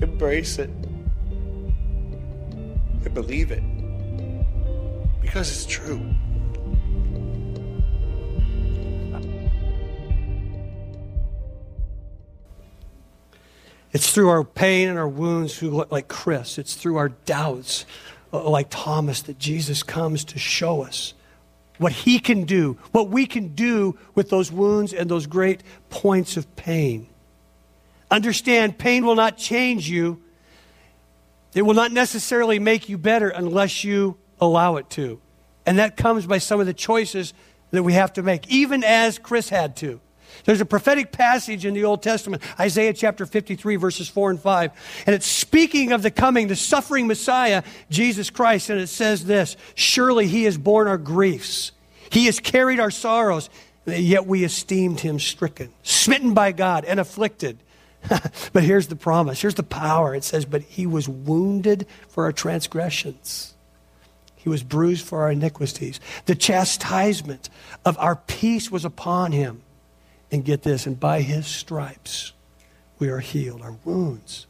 embrace 0.00 0.58
it, 0.58 0.70
believe 3.08 3.50
it 3.50 3.62
because 5.20 5.50
it's 5.50 5.66
true. 5.66 6.00
It's 13.92 14.10
through 14.10 14.28
our 14.28 14.44
pain 14.44 14.88
and 14.88 14.98
our 14.98 15.08
wounds, 15.08 15.56
who 15.56 15.86
like 15.90 16.08
Chris. 16.08 16.58
It's 16.58 16.74
through 16.74 16.96
our 16.96 17.08
doubts, 17.08 17.86
uh, 18.30 18.46
like 18.48 18.66
Thomas, 18.68 19.22
that 19.22 19.38
Jesus 19.38 19.82
comes 19.82 20.22
to 20.26 20.38
show 20.38 20.82
us 20.82 21.14
what 21.78 21.92
he 21.92 22.18
can 22.18 22.44
do, 22.44 22.76
what 22.92 23.08
we 23.08 23.26
can 23.26 23.54
do 23.54 23.98
with 24.14 24.28
those 24.28 24.52
wounds 24.52 24.92
and 24.92 25.10
those 25.10 25.26
great 25.26 25.62
points 25.88 26.36
of 26.36 26.56
pain. 26.56 27.08
Understand, 28.10 28.78
pain 28.78 29.04
will 29.04 29.14
not 29.14 29.36
change 29.36 29.88
you. 29.88 30.22
It 31.56 31.62
will 31.62 31.74
not 31.74 31.90
necessarily 31.90 32.58
make 32.58 32.90
you 32.90 32.98
better 32.98 33.30
unless 33.30 33.82
you 33.82 34.18
allow 34.38 34.76
it 34.76 34.90
to. 34.90 35.22
And 35.64 35.78
that 35.78 35.96
comes 35.96 36.26
by 36.26 36.36
some 36.36 36.60
of 36.60 36.66
the 36.66 36.74
choices 36.74 37.32
that 37.70 37.82
we 37.82 37.94
have 37.94 38.12
to 38.12 38.22
make, 38.22 38.46
even 38.48 38.84
as 38.84 39.18
Chris 39.18 39.48
had 39.48 39.74
to. 39.76 39.98
There's 40.44 40.60
a 40.60 40.66
prophetic 40.66 41.12
passage 41.12 41.64
in 41.64 41.72
the 41.72 41.84
Old 41.84 42.02
Testament, 42.02 42.42
Isaiah 42.60 42.92
chapter 42.92 43.24
53, 43.24 43.76
verses 43.76 44.06
4 44.06 44.32
and 44.32 44.40
5. 44.40 44.70
And 45.06 45.14
it's 45.14 45.26
speaking 45.26 45.92
of 45.92 46.02
the 46.02 46.10
coming, 46.10 46.48
the 46.48 46.56
suffering 46.56 47.06
Messiah, 47.06 47.62
Jesus 47.88 48.28
Christ. 48.28 48.68
And 48.68 48.78
it 48.78 48.88
says 48.88 49.24
this 49.24 49.56
Surely 49.74 50.26
he 50.26 50.44
has 50.44 50.58
borne 50.58 50.88
our 50.88 50.98
griefs, 50.98 51.72
he 52.10 52.26
has 52.26 52.38
carried 52.38 52.80
our 52.80 52.90
sorrows, 52.90 53.48
yet 53.86 54.26
we 54.26 54.44
esteemed 54.44 55.00
him 55.00 55.18
stricken, 55.18 55.72
smitten 55.82 56.34
by 56.34 56.52
God, 56.52 56.84
and 56.84 57.00
afflicted. 57.00 57.58
but 58.52 58.62
here's 58.62 58.88
the 58.88 58.96
promise. 58.96 59.40
Here's 59.40 59.54
the 59.54 59.62
power. 59.62 60.14
It 60.14 60.24
says, 60.24 60.44
But 60.44 60.62
he 60.62 60.86
was 60.86 61.08
wounded 61.08 61.86
for 62.08 62.24
our 62.24 62.32
transgressions. 62.32 63.54
He 64.36 64.48
was 64.48 64.62
bruised 64.62 65.06
for 65.06 65.22
our 65.22 65.32
iniquities. 65.32 65.98
The 66.26 66.34
chastisement 66.34 67.50
of 67.84 67.98
our 67.98 68.16
peace 68.16 68.70
was 68.70 68.84
upon 68.84 69.32
him. 69.32 69.62
And 70.32 70.44
get 70.44 70.62
this, 70.62 70.86
and 70.86 70.98
by 70.98 71.22
his 71.22 71.46
stripes 71.46 72.32
we 72.98 73.08
are 73.08 73.20
healed. 73.20 73.62
Our 73.62 73.76
wounds 73.84 74.46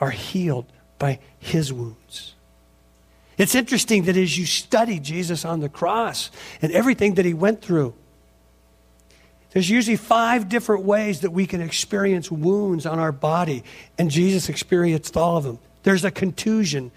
are 0.00 0.10
healed 0.10 0.66
by 0.98 1.20
his 1.38 1.72
wounds. 1.72 2.34
It's 3.36 3.54
interesting 3.54 4.02
that 4.04 4.16
as 4.16 4.36
you 4.36 4.46
study 4.46 4.98
Jesus 4.98 5.44
on 5.44 5.60
the 5.60 5.68
cross 5.68 6.30
and 6.60 6.72
everything 6.72 7.14
that 7.14 7.24
he 7.24 7.34
went 7.34 7.62
through, 7.62 7.94
there's 9.52 9.70
usually 9.70 9.96
five 9.96 10.48
different 10.48 10.84
ways 10.84 11.20
that 11.20 11.30
we 11.30 11.46
can 11.46 11.60
experience 11.60 12.30
wounds 12.30 12.84
on 12.84 12.98
our 12.98 13.12
body, 13.12 13.64
and 13.98 14.10
Jesus 14.10 14.48
experienced 14.48 15.16
all 15.16 15.36
of 15.36 15.44
them. 15.44 15.58
There's 15.84 16.04
a 16.04 16.10
contusion. 16.10 16.90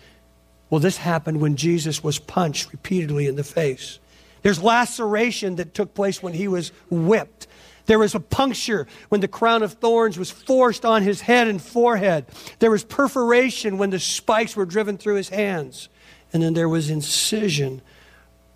Well, 0.69 0.79
this 0.79 0.97
happened 0.97 1.39
when 1.39 1.55
Jesus 1.55 2.03
was 2.03 2.19
punched 2.19 2.71
repeatedly 2.71 3.27
in 3.27 3.35
the 3.35 3.43
face. 3.43 3.99
There's 4.41 4.61
laceration 4.61 5.55
that 5.57 5.73
took 5.73 5.93
place 5.93 6.21
when 6.21 6.33
he 6.33 6.47
was 6.47 6.71
whipped. 6.89 7.47
There 7.85 7.99
was 7.99 8.15
a 8.15 8.19
puncture 8.19 8.87
when 9.09 9.21
the 9.21 9.27
crown 9.27 9.63
of 9.63 9.73
thorns 9.73 10.17
was 10.17 10.31
forced 10.31 10.85
on 10.85 11.03
his 11.03 11.21
head 11.21 11.47
and 11.47 11.61
forehead. 11.61 12.25
There 12.59 12.71
was 12.71 12.83
perforation 12.83 13.77
when 13.77 13.89
the 13.89 13.99
spikes 13.99 14.55
were 14.55 14.65
driven 14.65 14.97
through 14.97 15.15
his 15.15 15.29
hands. 15.29 15.89
And 16.33 16.41
then 16.43 16.53
there 16.53 16.69
was 16.69 16.89
incision 16.89 17.81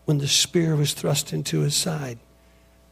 when 0.06 0.20
the 0.20 0.28
spear 0.28 0.76
was 0.76 0.94
thrust 0.94 1.34
into 1.34 1.62
his 1.62 1.76
side. 1.76 2.20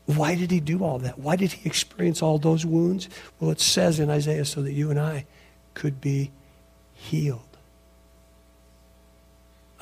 Why 0.05 0.35
did 0.35 0.51
he 0.51 0.59
do 0.59 0.83
all 0.83 0.99
that? 0.99 1.17
Why 1.17 1.35
did 1.35 1.53
he 1.53 1.67
experience 1.67 2.21
all 2.21 2.37
those 2.37 2.65
wounds? 2.65 3.07
Well, 3.39 3.51
it 3.51 3.61
says 3.61 3.99
in 3.99 4.09
Isaiah 4.09 4.45
so 4.45 4.61
that 4.61 4.73
you 4.73 4.89
and 4.89 4.99
I 4.99 5.25
could 5.73 6.01
be 6.01 6.31
healed. 6.93 7.53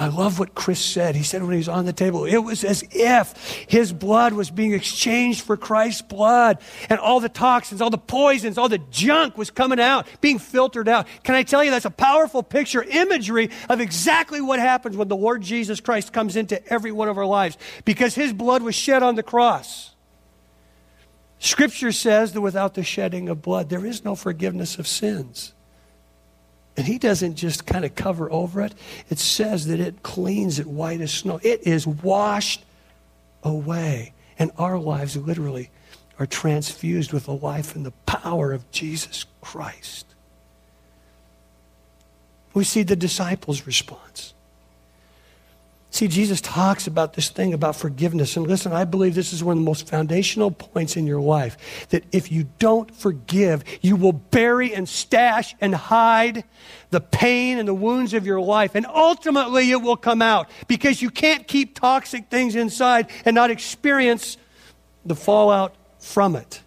I 0.01 0.07
love 0.07 0.39
what 0.39 0.55
Chris 0.55 0.79
said. 0.79 1.15
He 1.15 1.21
said 1.21 1.43
when 1.43 1.51
he 1.51 1.57
was 1.57 1.69
on 1.69 1.85
the 1.85 1.93
table, 1.93 2.25
it 2.25 2.37
was 2.37 2.63
as 2.63 2.83
if 2.89 3.37
his 3.67 3.93
blood 3.93 4.33
was 4.33 4.49
being 4.49 4.73
exchanged 4.73 5.41
for 5.43 5.55
Christ's 5.55 6.01
blood. 6.01 6.57
And 6.89 6.99
all 6.99 7.19
the 7.19 7.29
toxins, 7.29 7.81
all 7.81 7.91
the 7.91 7.99
poisons, 7.99 8.57
all 8.57 8.67
the 8.67 8.79
junk 8.89 9.37
was 9.37 9.51
coming 9.51 9.79
out, 9.79 10.07
being 10.19 10.39
filtered 10.39 10.87
out. 10.89 11.05
Can 11.23 11.35
I 11.35 11.43
tell 11.43 11.63
you 11.63 11.69
that's 11.69 11.85
a 11.85 11.91
powerful 11.91 12.41
picture, 12.41 12.81
imagery 12.81 13.51
of 13.69 13.79
exactly 13.79 14.41
what 14.41 14.57
happens 14.57 14.97
when 14.97 15.07
the 15.07 15.15
Lord 15.15 15.43
Jesus 15.43 15.79
Christ 15.79 16.11
comes 16.11 16.35
into 16.35 16.65
every 16.73 16.91
one 16.91 17.07
of 17.07 17.19
our 17.19 17.27
lives 17.27 17.59
because 17.85 18.15
his 18.15 18.33
blood 18.33 18.63
was 18.63 18.73
shed 18.73 19.03
on 19.03 19.13
the 19.13 19.23
cross. 19.23 19.90
Scripture 21.41 21.91
says 21.91 22.33
that 22.33 22.41
without 22.41 22.75
the 22.75 22.83
shedding 22.83 23.27
of 23.27 23.41
blood, 23.41 23.69
there 23.69 23.83
is 23.83 24.05
no 24.05 24.13
forgiveness 24.13 24.77
of 24.77 24.87
sins. 24.87 25.53
And 26.77 26.85
he 26.85 26.99
doesn't 26.99 27.33
just 27.33 27.65
kind 27.65 27.83
of 27.83 27.95
cover 27.95 28.31
over 28.31 28.61
it, 28.61 28.75
it 29.09 29.17
says 29.17 29.65
that 29.65 29.79
it 29.79 30.03
cleans 30.03 30.59
it 30.59 30.67
white 30.67 31.01
as 31.01 31.11
snow. 31.11 31.39
It 31.41 31.65
is 31.65 31.87
washed 31.87 32.63
away. 33.41 34.13
And 34.37 34.51
our 34.59 34.77
lives 34.77 35.17
literally 35.17 35.71
are 36.19 36.27
transfused 36.27 37.11
with 37.11 37.25
the 37.25 37.33
life 37.33 37.75
and 37.75 37.83
the 37.83 37.91
power 38.05 38.53
of 38.53 38.69
Jesus 38.69 39.25
Christ. 39.41 40.05
We 42.53 42.63
see 42.63 42.83
the 42.83 42.95
disciples' 42.95 43.65
response. 43.65 44.35
See, 45.93 46.07
Jesus 46.07 46.39
talks 46.39 46.87
about 46.87 47.13
this 47.13 47.27
thing 47.27 47.53
about 47.53 47.75
forgiveness. 47.75 48.37
And 48.37 48.47
listen, 48.47 48.71
I 48.71 48.85
believe 48.85 49.13
this 49.13 49.33
is 49.33 49.43
one 49.43 49.57
of 49.57 49.63
the 49.63 49.65
most 49.65 49.89
foundational 49.89 50.49
points 50.49 50.95
in 50.95 51.05
your 51.05 51.19
life 51.19 51.89
that 51.89 52.05
if 52.13 52.31
you 52.31 52.47
don't 52.59 52.95
forgive, 52.95 53.65
you 53.81 53.97
will 53.97 54.13
bury 54.13 54.73
and 54.73 54.87
stash 54.87 55.53
and 55.59 55.75
hide 55.75 56.45
the 56.91 57.01
pain 57.01 57.59
and 57.59 57.67
the 57.67 57.73
wounds 57.73 58.13
of 58.13 58.25
your 58.25 58.39
life. 58.39 58.73
And 58.73 58.85
ultimately, 58.85 59.69
it 59.69 59.81
will 59.81 59.97
come 59.97 60.21
out 60.21 60.49
because 60.69 61.01
you 61.01 61.09
can't 61.09 61.45
keep 61.45 61.77
toxic 61.77 62.29
things 62.29 62.55
inside 62.55 63.09
and 63.25 63.35
not 63.35 63.51
experience 63.51 64.37
the 65.05 65.15
fallout 65.15 65.75
from 65.99 66.37
it. 66.37 66.61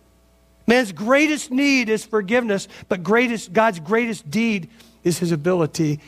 Man's 0.67 0.93
greatest 0.93 1.51
need 1.51 1.89
is 1.89 2.05
forgiveness, 2.05 2.69
but 2.91 3.03
greatest, 3.03 3.55
God's 3.55 3.81
greatest 3.81 4.31
deed 4.31 4.69
is 5.03 5.19
his 5.19 5.33
ability 5.33 6.01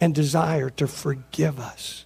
and 0.00 0.14
desire 0.14 0.70
to 0.70 0.86
forgive 0.86 1.58
us. 1.58 2.04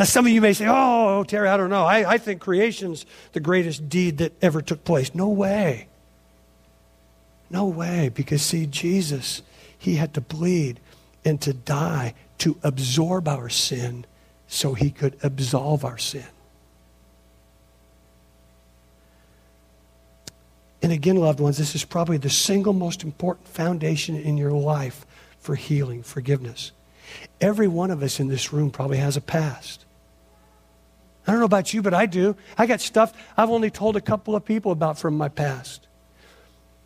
Now, 0.00 0.06
some 0.06 0.24
of 0.24 0.32
you 0.32 0.40
may 0.40 0.54
say, 0.54 0.64
oh, 0.66 1.24
Terry, 1.24 1.46
I 1.46 1.58
don't 1.58 1.68
know. 1.68 1.84
I, 1.84 2.12
I 2.12 2.16
think 2.16 2.40
creation's 2.40 3.04
the 3.32 3.40
greatest 3.40 3.90
deed 3.90 4.16
that 4.16 4.32
ever 4.40 4.62
took 4.62 4.82
place. 4.82 5.14
No 5.14 5.28
way. 5.28 5.88
No 7.50 7.66
way. 7.66 8.08
Because, 8.08 8.40
see, 8.40 8.64
Jesus, 8.64 9.42
he 9.76 9.96
had 9.96 10.14
to 10.14 10.22
bleed 10.22 10.80
and 11.22 11.38
to 11.42 11.52
die 11.52 12.14
to 12.38 12.56
absorb 12.62 13.28
our 13.28 13.50
sin 13.50 14.06
so 14.48 14.72
he 14.72 14.90
could 14.90 15.18
absolve 15.22 15.84
our 15.84 15.98
sin. 15.98 16.24
And 20.80 20.92
again, 20.92 21.16
loved 21.16 21.40
ones, 21.40 21.58
this 21.58 21.74
is 21.74 21.84
probably 21.84 22.16
the 22.16 22.30
single 22.30 22.72
most 22.72 23.04
important 23.04 23.48
foundation 23.48 24.16
in 24.16 24.38
your 24.38 24.52
life 24.52 25.04
for 25.40 25.56
healing, 25.56 26.02
forgiveness. 26.02 26.72
Every 27.38 27.68
one 27.68 27.90
of 27.90 28.02
us 28.02 28.18
in 28.18 28.28
this 28.28 28.50
room 28.50 28.70
probably 28.70 28.96
has 28.96 29.18
a 29.18 29.20
past. 29.20 29.84
I 31.26 31.32
don't 31.32 31.40
know 31.40 31.46
about 31.46 31.72
you, 31.74 31.82
but 31.82 31.94
I 31.94 32.06
do. 32.06 32.36
I 32.56 32.66
got 32.66 32.80
stuff 32.80 33.12
I've 33.36 33.50
only 33.50 33.70
told 33.70 33.96
a 33.96 34.00
couple 34.00 34.34
of 34.34 34.44
people 34.44 34.72
about 34.72 34.98
from 34.98 35.16
my 35.16 35.28
past. 35.28 35.86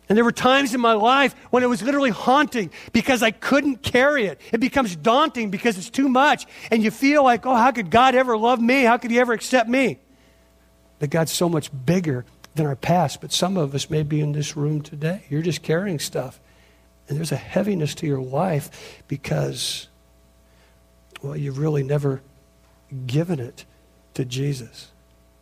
And 0.07 0.15
there 0.15 0.23
were 0.23 0.31
times 0.31 0.75
in 0.75 0.81
my 0.81 0.93
life 0.93 1.33
when 1.49 1.63
it 1.63 1.67
was 1.67 1.81
literally 1.81 2.11
haunting 2.11 2.69
because 2.93 3.23
I 3.23 3.31
couldn't 3.31 3.81
carry 3.81 4.25
it. 4.25 4.39
It 4.51 4.59
becomes 4.59 4.95
daunting 4.95 5.49
because 5.49 5.77
it's 5.77 5.89
too 5.89 6.09
much. 6.09 6.45
And 6.69 6.83
you 6.83 6.91
feel 6.91 7.23
like, 7.23 7.45
oh, 7.45 7.55
how 7.55 7.71
could 7.71 7.89
God 7.89 8.13
ever 8.13 8.37
love 8.37 8.61
me? 8.61 8.83
How 8.83 8.97
could 8.97 9.09
He 9.09 9.19
ever 9.19 9.33
accept 9.33 9.67
me? 9.67 9.99
But 10.99 11.09
God's 11.09 11.31
so 11.31 11.49
much 11.49 11.71
bigger 11.85 12.23
than 12.53 12.67
our 12.67 12.75
past. 12.75 13.19
But 13.19 13.31
some 13.31 13.57
of 13.57 13.73
us 13.73 13.89
may 13.89 14.03
be 14.03 14.21
in 14.21 14.31
this 14.33 14.55
room 14.55 14.81
today. 14.81 15.23
You're 15.29 15.41
just 15.41 15.63
carrying 15.63 15.97
stuff. 15.97 16.39
And 17.07 17.17
there's 17.17 17.31
a 17.31 17.37
heaviness 17.37 17.95
to 17.95 18.07
your 18.07 18.21
life 18.21 19.03
because, 19.07 19.87
well, 21.23 21.35
you've 21.35 21.57
really 21.57 21.83
never 21.83 22.21
given 23.07 23.39
it 23.39 23.65
to 24.15 24.25
Jesus. 24.25 24.91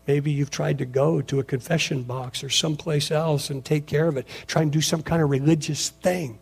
Maybe 0.05 0.31
you've 0.31 0.49
tried 0.49 0.77
to 0.79 0.85
go 0.85 1.21
to 1.21 1.39
a 1.39 1.43
confession 1.43 2.03
box 2.03 2.43
or 2.43 2.49
someplace 2.49 3.09
else 3.09 3.49
and 3.49 3.63
take 3.63 3.85
care 3.85 4.07
of 4.07 4.17
it, 4.17 4.27
try 4.47 4.61
and 4.61 4.71
do 4.71 4.81
some 4.81 5.01
kind 5.01 5.21
of 5.21 5.29
religious 5.29 5.89
thing. 5.89 6.39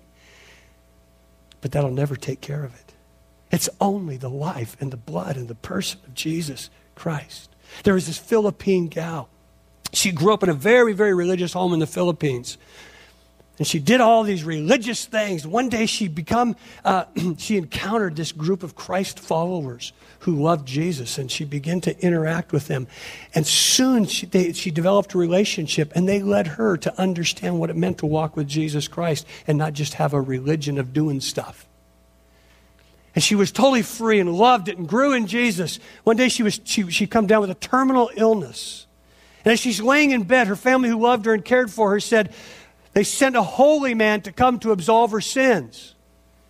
But 1.61 1.71
that'll 1.71 1.91
never 1.91 2.15
take 2.15 2.41
care 2.41 2.63
of 2.63 2.73
it. 2.73 2.93
It's 3.51 3.69
only 3.79 4.17
the 4.17 4.29
life 4.29 4.75
and 4.79 4.91
the 4.91 4.97
blood 4.97 5.37
and 5.37 5.47
the 5.47 5.55
person 5.55 5.99
of 6.07 6.15
Jesus 6.15 6.69
Christ. 6.95 7.49
There 7.83 7.93
was 7.93 8.07
this 8.07 8.17
Philippine 8.17 8.87
gal. 8.87 9.29
She 9.93 10.11
grew 10.11 10.33
up 10.33 10.41
in 10.41 10.49
a 10.49 10.53
very, 10.53 10.93
very 10.93 11.13
religious 11.13 11.53
home 11.53 11.73
in 11.73 11.79
the 11.79 11.87
Philippines. 11.87 12.57
And 13.57 13.67
she 13.67 13.79
did 13.79 14.01
all 14.01 14.23
these 14.23 14.43
religious 14.43 15.05
things. 15.05 15.45
One 15.45 15.69
day 15.69 15.85
she 15.85 16.07
become, 16.07 16.55
uh, 16.83 17.05
she 17.37 17.57
encountered 17.57 18.15
this 18.15 18.31
group 18.31 18.63
of 18.63 18.75
Christ 18.75 19.19
followers 19.19 19.93
who 20.19 20.41
loved 20.41 20.67
Jesus, 20.67 21.17
and 21.17 21.29
she 21.29 21.45
began 21.45 21.81
to 21.81 21.99
interact 21.99 22.51
with 22.51 22.67
them. 22.67 22.87
And 23.35 23.45
soon 23.45 24.05
she, 24.05 24.25
they, 24.25 24.53
she 24.53 24.71
developed 24.71 25.13
a 25.13 25.17
relationship, 25.17 25.91
and 25.95 26.07
they 26.07 26.21
led 26.21 26.47
her 26.47 26.77
to 26.77 26.99
understand 26.99 27.59
what 27.59 27.69
it 27.69 27.75
meant 27.75 27.99
to 27.99 28.05
walk 28.05 28.35
with 28.35 28.47
Jesus 28.47 28.87
Christ 28.87 29.27
and 29.47 29.57
not 29.57 29.73
just 29.73 29.95
have 29.95 30.13
a 30.13 30.21
religion 30.21 30.77
of 30.77 30.93
doing 30.93 31.21
stuff. 31.21 31.67
And 33.13 33.23
she 33.23 33.35
was 33.35 33.51
totally 33.51 33.81
free 33.81 34.19
and 34.19 34.33
loved 34.33 34.69
it 34.69 34.77
and 34.77 34.87
grew 34.87 35.13
in 35.13 35.27
Jesus. 35.27 35.79
One 36.03 36.15
day 36.15 36.29
she 36.29 36.43
was 36.43 36.61
she 36.63 36.89
she 36.89 37.07
come 37.07 37.27
down 37.27 37.41
with 37.41 37.49
a 37.49 37.55
terminal 37.55 38.09
illness. 38.15 38.87
And 39.43 39.51
as 39.51 39.59
she's 39.59 39.81
laying 39.81 40.11
in 40.11 40.23
bed, 40.23 40.47
her 40.47 40.55
family 40.55 40.89
who 40.89 40.99
loved 40.99 41.25
her 41.25 41.33
and 41.33 41.43
cared 41.43 41.71
for 41.71 41.89
her 41.91 41.99
said, 41.99 42.33
they 42.93 43.04
sent 43.04 43.36
a 43.36 43.41
holy 43.41 43.93
man 43.93 44.21
to 44.21 44.32
come 44.32 44.60
to 44.60 44.71
absolve 44.71 45.12
her 45.12 45.21
sins. 45.21 45.95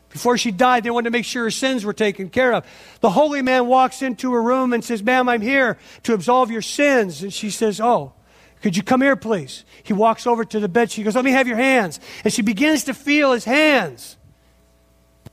Before 0.10 0.38
she 0.38 0.52
died, 0.52 0.84
they 0.84 0.90
wanted 0.90 1.06
to 1.06 1.12
make 1.12 1.26
sure 1.26 1.44
her 1.44 1.52
sins 1.52 1.86
were 1.86 1.94
taken 1.94 2.30
care 2.30 2.54
of. 2.54 2.66
The 3.00 3.10
holy 3.10 3.42
man 3.42 3.68
walks 3.68 4.02
into 4.02 4.34
her 4.34 4.42
room 4.42 4.74
and 4.74 4.84
says, 4.84 5.02
Ma'am, 5.02 5.30
I'm 5.30 5.42
here 5.42 5.78
to 6.04 6.14
absolve 6.14 6.52
your 6.52 6.62
sins. 6.62 7.24
And 7.24 7.34
she 7.34 7.50
says, 7.50 7.80
Oh, 7.80 8.14
could 8.62 8.76
you 8.76 8.84
come 8.84 9.02
here, 9.02 9.16
please? 9.16 9.64
He 9.84 9.94
walks 9.94 10.28
over 10.28 10.44
to 10.44 10.60
the 10.60 10.68
bed. 10.68 10.92
She 10.92 11.04
goes, 11.04 11.16
Let 11.16 11.24
me 11.24 11.32
have 11.32 11.48
your 11.48 11.58
hands. 11.58 12.00
And 12.26 12.34
she 12.34 12.42
begins 12.42 12.84
to 12.86 12.94
feel 12.94 13.32
his 13.32 13.46
hands, 13.46 14.18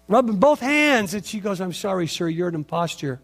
rubbing 0.07 0.37
both 0.37 0.61
hands. 0.61 1.13
And 1.13 1.25
she 1.25 1.41
goes, 1.41 1.61
I'm 1.61 1.73
sorry, 1.73 2.07
sir, 2.07 2.29
you're 2.29 2.49
an 2.49 2.55
impostor. 2.55 3.21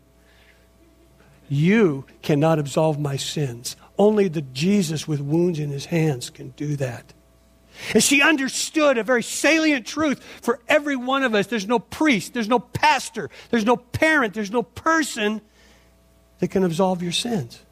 You 1.49 2.05
cannot 2.23 2.59
absolve 2.59 2.99
my 2.99 3.17
sins. 3.17 3.77
Only 3.97 4.27
the 4.27 4.43
Jesus 4.43 5.07
with 5.07 5.21
wounds 5.21 5.61
in 5.61 5.71
his 5.71 5.87
hands 5.87 6.31
can 6.31 6.49
do 6.51 6.75
that. 6.77 7.13
And 7.93 8.03
she 8.03 8.23
understood 8.23 8.99
a 8.99 9.03
very 9.03 9.23
salient 9.23 9.87
truth 9.87 10.23
for 10.43 10.61
every 10.69 10.97
one 10.97 11.23
of 11.23 11.35
us. 11.35 11.47
There's 11.47 11.67
no 11.67 11.79
priest, 11.79 12.35
there's 12.35 12.49
no 12.49 12.59
pastor, 12.59 13.31
there's 13.51 13.65
no 13.65 13.77
parent, 13.77 14.35
there's 14.35 14.51
no 14.51 14.63
person 14.63 15.41
that 16.39 16.49
can 16.49 16.65
absolve 16.65 17.03
your 17.03 17.13
sins, 17.13 17.63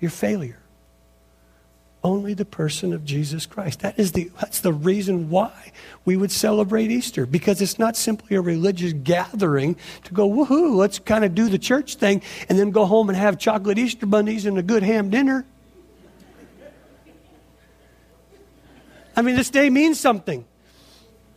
your 0.00 0.10
failure. 0.10 0.58
Only 2.04 2.34
the 2.34 2.44
person 2.44 2.92
of 2.92 3.04
Jesus 3.04 3.46
Christ. 3.46 3.80
That 3.80 3.96
is 3.96 4.10
the, 4.10 4.32
that's 4.40 4.58
the 4.58 4.72
reason 4.72 5.30
why 5.30 5.70
we 6.04 6.16
would 6.16 6.32
celebrate 6.32 6.90
Easter, 6.90 7.26
because 7.26 7.62
it's 7.62 7.78
not 7.78 7.96
simply 7.96 8.36
a 8.36 8.40
religious 8.40 8.92
gathering 8.92 9.76
to 10.04 10.12
go, 10.12 10.28
woohoo, 10.28 10.74
let's 10.74 10.98
kind 10.98 11.24
of 11.24 11.36
do 11.36 11.48
the 11.48 11.58
church 11.58 11.94
thing 11.94 12.20
and 12.48 12.58
then 12.58 12.72
go 12.72 12.86
home 12.86 13.08
and 13.08 13.16
have 13.16 13.38
chocolate 13.38 13.78
Easter 13.78 14.06
bunnies 14.06 14.46
and 14.46 14.58
a 14.58 14.62
good 14.62 14.82
ham 14.82 15.10
dinner. 15.10 15.46
I 19.16 19.22
mean, 19.22 19.36
this 19.36 19.50
day 19.50 19.70
means 19.70 20.00
something. 20.00 20.44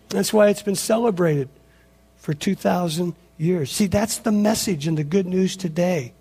That's 0.09 0.31
why 0.31 0.49
it's 0.49 0.61
been 0.61 0.75
celebrated 0.75 1.49
for 2.17 2.33
2,000 2.33 3.15
years. 3.37 3.71
See, 3.71 3.87
that's 3.87 4.19
the 4.19 4.31
message 4.31 4.87
and 4.87 4.97
the 4.97 5.03
good 5.03 5.25
news 5.25 5.57
today. 5.57 6.13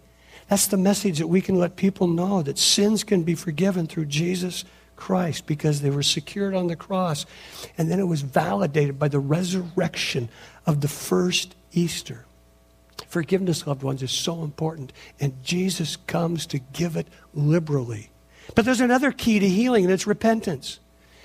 That's 0.49 0.67
the 0.67 0.77
message 0.77 1.19
that 1.19 1.29
we 1.29 1.41
can 1.41 1.59
let 1.59 1.77
people 1.77 2.07
know 2.07 2.43
that 2.43 2.59
sins 2.59 3.05
can 3.05 3.23
be 3.23 3.35
forgiven 3.35 3.87
through 3.87 4.07
Jesus 4.07 4.65
Christ 4.97 5.47
because 5.47 5.81
they 5.81 5.91
were 5.91 6.03
secured 6.03 6.55
on 6.55 6.67
the 6.67 6.77
cross. 6.77 7.25
And 7.79 7.91
then 7.91 7.99
it 7.99 8.05
was 8.05 8.23
validated 8.23 8.99
by 8.99 9.09
the 9.09 9.19
resurrection 9.19 10.29
of 10.67 10.81
the 10.81 10.89
first 10.89 11.55
Easter. 11.73 12.25
Forgiveness, 13.09 13.67
loved 13.67 13.83
ones, 13.83 14.03
is 14.03 14.11
so 14.11 14.43
important. 14.43 14.93
And 15.19 15.43
Jesus 15.43 15.97
comes 15.97 16.47
to 16.47 16.59
give 16.59 16.97
it 16.97 17.09
liberally. 17.33 18.11
But 18.55 18.65
there's 18.65 18.81
another 18.81 19.11
key 19.11 19.39
to 19.39 19.49
healing, 19.49 19.85
and 19.85 19.93
it's 19.93 20.07
repentance. 20.07 20.79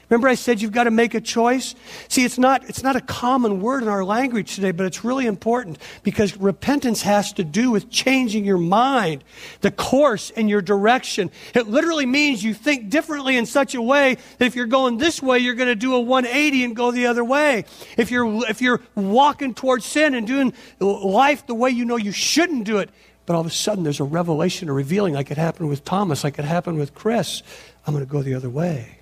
Remember 0.10 0.28
I 0.28 0.36
said 0.36 0.60
you've 0.62 0.72
got 0.72 0.86
to 0.86 0.92
make 0.92 1.14
a 1.14 1.22
choice? 1.22 1.76
See, 2.08 2.26
it's 2.26 2.40
not, 2.40 2.68
it's 2.68 2.82
not 2.82 2.96
a 2.96 3.02
common 3.02 3.62
word 3.62 3.84
in 3.84 3.90
our 3.90 4.04
language 4.04 4.56
today, 4.56 4.72
but 4.72 4.88
it's 4.88 5.04
really 5.04 5.28
important 5.28 5.78
because 6.02 6.36
repentance 6.38 7.04
has 7.04 7.32
to 7.34 7.44
do 7.44 7.70
with 7.70 7.92
changing 7.92 8.44
your 8.44 8.58
mind, 8.58 9.24
the 9.62 9.70
course 9.70 10.32
and 10.32 10.50
your 10.50 10.62
direction. 10.62 11.30
It 11.54 11.68
literally 11.68 12.08
means 12.08 12.44
you 12.44 12.56
think 12.56 12.90
differently 12.90 13.38
in 13.38 13.46
such 13.46 13.76
a 13.76 13.82
way 13.82 14.18
that 14.40 14.46
if 14.46 14.56
you're 14.56 14.66
going 14.66 14.98
this 14.98 15.22
way, 15.22 15.40
you're 15.40 15.56
going 15.56 15.70
to 15.70 15.76
do 15.76 15.94
a 15.94 16.00
180 16.00 16.64
and 16.64 16.76
go 16.76 16.90
the 16.90 17.06
other 17.06 17.24
way. 17.24 17.66
If 17.96 18.10
you're, 18.10 18.50
if 18.50 18.62
you're 18.62 18.82
walking 18.96 19.54
towards 19.54 19.86
sin 19.86 20.16
and 20.16 20.26
doing 20.26 20.54
life 20.80 21.46
the 21.46 21.56
way 21.56 21.70
you 21.70 21.86
know 21.86 21.98
you 21.98 22.12
shouldn't 22.12 22.64
do 22.64 22.80
it, 22.80 22.90
but 23.28 23.36
all 23.36 23.42
of 23.42 23.48
a 23.48 23.52
sudden 23.52 23.84
there's 23.84 24.00
a 24.00 24.06
revelation, 24.06 24.70
a 24.70 24.74
revealing 24.74 25.14
like 25.14 25.30
it 25.30 25.38
happened 25.38 25.70
with 25.70 25.86
Thomas, 25.86 26.24
like 26.24 26.40
it 26.40 26.46
happened 26.46 26.80
with 26.80 26.96
Chris, 26.96 27.44
I'm 27.86 27.94
going 27.94 28.04
to 28.04 28.12
go 28.12 28.24
the 28.24 28.34
other 28.34 28.50
way. 28.50 28.99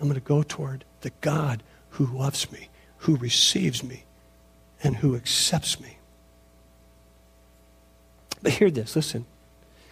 I'm 0.00 0.08
going 0.08 0.20
to 0.20 0.26
go 0.26 0.42
toward 0.42 0.84
the 1.00 1.12
God 1.20 1.62
who 1.90 2.06
loves 2.06 2.50
me, 2.52 2.68
who 2.98 3.16
receives 3.16 3.82
me, 3.82 4.04
and 4.82 4.96
who 4.96 5.16
accepts 5.16 5.80
me. 5.80 5.98
But 8.42 8.52
hear 8.52 8.70
this, 8.70 8.94
listen, 8.94 9.26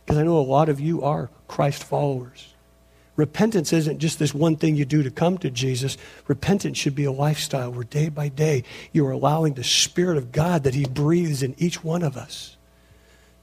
because 0.05 0.19
I 0.19 0.23
know 0.23 0.38
a 0.38 0.40
lot 0.40 0.69
of 0.69 0.79
you 0.79 1.03
are 1.03 1.31
Christ 1.49 1.83
followers. 1.83 2.55
Repentance 3.16 3.73
isn't 3.73 3.99
just 3.99 4.19
this 4.19 4.35
one 4.35 4.57
thing 4.57 4.77
you 4.77 4.85
do 4.85 5.03
to 5.03 5.11
come 5.11 5.38
to 5.38 5.51
Jesus. 5.51 5.97
Repentance 6.29 6.77
should 6.77 6.95
be 6.95 7.05
a 7.05 7.12
lifestyle 7.12 7.73
where 7.73 7.85
day 7.85 8.11
by 8.11 8.29
day 8.29 8.62
you're 8.92 9.11
allowing 9.11 9.55
the 9.55 9.64
Spirit 9.64 10.19
of 10.19 10.33
God 10.33 10.64
that 10.64 10.75
He 10.75 10.85
breathes 10.85 11.42
in 11.42 11.55
each 11.59 11.83
one 11.83 12.03
of 12.03 12.16
us 12.16 12.57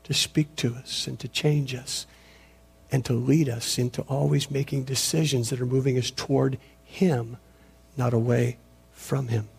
to 0.04 0.14
speak 0.14 0.56
to 0.58 0.76
us 0.76 1.08
and 1.08 1.20
to 1.20 1.28
change 1.28 1.74
us 1.74 2.06
and 2.94 3.04
to 3.04 3.14
lead 3.14 3.50
us 3.50 3.80
into 3.80 4.04
always 4.04 4.52
making 4.52 4.84
decisions 4.84 5.50
that 5.50 5.60
are 5.60 5.66
moving 5.66 5.98
us 5.98 6.12
toward 6.12 6.60
Him, 6.86 7.38
not 7.98 8.14
away 8.14 8.58
from 8.92 9.30
Him. 9.30 9.50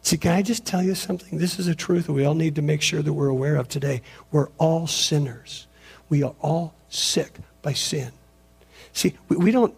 See, 0.00 0.16
can 0.16 0.30
I 0.30 0.42
just 0.42 0.64
tell 0.64 0.84
you 0.84 0.94
something? 0.94 1.40
This 1.40 1.58
is 1.58 1.66
a 1.66 1.74
truth 1.74 2.06
that 2.06 2.12
we 2.12 2.24
all 2.24 2.36
need 2.36 2.54
to 2.54 2.62
make 2.62 2.80
sure 2.80 3.02
that 3.02 3.12
we're 3.12 3.26
aware 3.26 3.56
of 3.56 3.68
today. 3.68 4.02
We're 4.30 4.50
all 4.56 4.86
sinners. 4.86 5.66
We 6.08 6.22
are 6.22 6.34
all 6.40 6.74
sick 6.88 7.34
by 7.60 7.72
sin. 7.72 8.12
See, 8.92 9.14
we, 9.28 9.36
we 9.36 9.50
don't. 9.50 9.74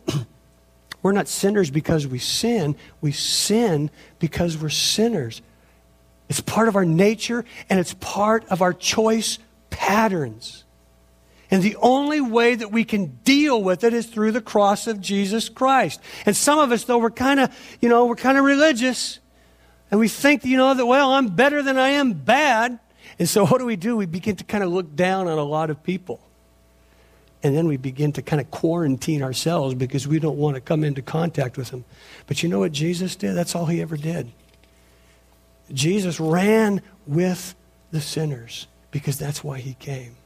we're 1.03 1.12
not 1.12 1.29
sinners 1.29 1.70
because 1.70 2.07
we 2.07 2.18
sin. 2.18 2.77
We 3.01 3.12
sin 3.12 3.90
because 4.18 4.59
we're 4.59 4.68
sinners. 4.68 5.40
It's 6.29 6.40
part 6.40 6.68
of 6.68 6.77
our 6.77 6.85
nature 6.85 7.46
and 7.70 7.81
it's 7.81 7.94
part 7.94 8.44
of 8.51 8.61
our 8.61 8.75
choice 8.75 9.38
patterns. 9.70 10.64
And 11.52 11.62
the 11.62 11.76
only 11.76 12.22
way 12.22 12.54
that 12.54 12.72
we 12.72 12.82
can 12.82 13.18
deal 13.24 13.62
with 13.62 13.84
it 13.84 13.92
is 13.92 14.06
through 14.06 14.32
the 14.32 14.40
cross 14.40 14.86
of 14.86 15.02
Jesus 15.02 15.50
Christ. 15.50 16.00
And 16.24 16.34
some 16.34 16.58
of 16.58 16.72
us, 16.72 16.84
though, 16.84 16.96
we're 16.96 17.10
kind 17.10 17.40
of, 17.40 17.54
you 17.82 17.90
know, 17.90 18.06
we're 18.06 18.16
kind 18.16 18.38
of 18.38 18.44
religious. 18.44 19.18
And 19.90 20.00
we 20.00 20.08
think, 20.08 20.46
you 20.46 20.56
know, 20.56 20.72
that, 20.72 20.86
well, 20.86 21.12
I'm 21.12 21.28
better 21.28 21.62
than 21.62 21.76
I 21.76 21.90
am 21.90 22.14
bad. 22.14 22.78
And 23.18 23.28
so 23.28 23.44
what 23.44 23.58
do 23.58 23.66
we 23.66 23.76
do? 23.76 23.98
We 23.98 24.06
begin 24.06 24.36
to 24.36 24.44
kind 24.44 24.64
of 24.64 24.70
look 24.72 24.96
down 24.96 25.28
on 25.28 25.36
a 25.36 25.44
lot 25.44 25.68
of 25.68 25.82
people. 25.82 26.20
And 27.42 27.54
then 27.54 27.68
we 27.68 27.76
begin 27.76 28.12
to 28.12 28.22
kind 28.22 28.40
of 28.40 28.50
quarantine 28.50 29.22
ourselves 29.22 29.74
because 29.74 30.08
we 30.08 30.18
don't 30.18 30.38
want 30.38 30.54
to 30.54 30.60
come 30.62 30.82
into 30.82 31.02
contact 31.02 31.58
with 31.58 31.68
them. 31.68 31.84
But 32.26 32.42
you 32.42 32.48
know 32.48 32.60
what 32.60 32.72
Jesus 32.72 33.14
did? 33.14 33.34
That's 33.34 33.54
all 33.54 33.66
he 33.66 33.82
ever 33.82 33.98
did. 33.98 34.32
Jesus 35.70 36.18
ran 36.18 36.80
with 37.06 37.54
the 37.90 38.00
sinners 38.00 38.68
because 38.90 39.18
that's 39.18 39.44
why 39.44 39.58
he 39.58 39.74
came. 39.74 40.16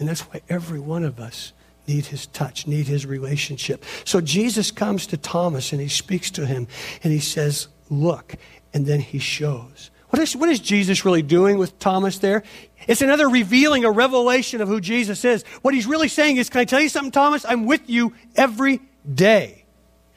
And 0.00 0.08
that's 0.08 0.22
why 0.22 0.40
every 0.48 0.80
one 0.80 1.04
of 1.04 1.20
us 1.20 1.52
need 1.86 2.06
his 2.06 2.26
touch, 2.26 2.66
need 2.66 2.86
his 2.86 3.06
relationship. 3.06 3.84
So 4.04 4.20
Jesus 4.20 4.70
comes 4.70 5.06
to 5.08 5.16
Thomas 5.16 5.72
and 5.72 5.80
he 5.80 5.88
speaks 5.88 6.30
to 6.32 6.46
him 6.46 6.66
and 7.04 7.12
he 7.12 7.20
says, 7.20 7.68
Look, 7.90 8.36
and 8.72 8.86
then 8.86 9.00
he 9.00 9.18
shows. 9.18 9.90
What 10.10 10.22
is, 10.22 10.34
what 10.34 10.48
is 10.48 10.58
Jesus 10.58 11.04
really 11.04 11.22
doing 11.22 11.58
with 11.58 11.78
Thomas 11.78 12.18
there? 12.18 12.42
It's 12.86 13.02
another 13.02 13.28
revealing, 13.28 13.84
a 13.84 13.90
revelation 13.90 14.60
of 14.60 14.68
who 14.68 14.80
Jesus 14.80 15.24
is. 15.24 15.44
What 15.62 15.74
he's 15.74 15.86
really 15.86 16.08
saying 16.08 16.38
is, 16.38 16.48
Can 16.48 16.60
I 16.60 16.64
tell 16.64 16.80
you 16.80 16.88
something, 16.88 17.12
Thomas? 17.12 17.44
I'm 17.44 17.66
with 17.66 17.88
you 17.88 18.14
every 18.36 18.80
day. 19.12 19.64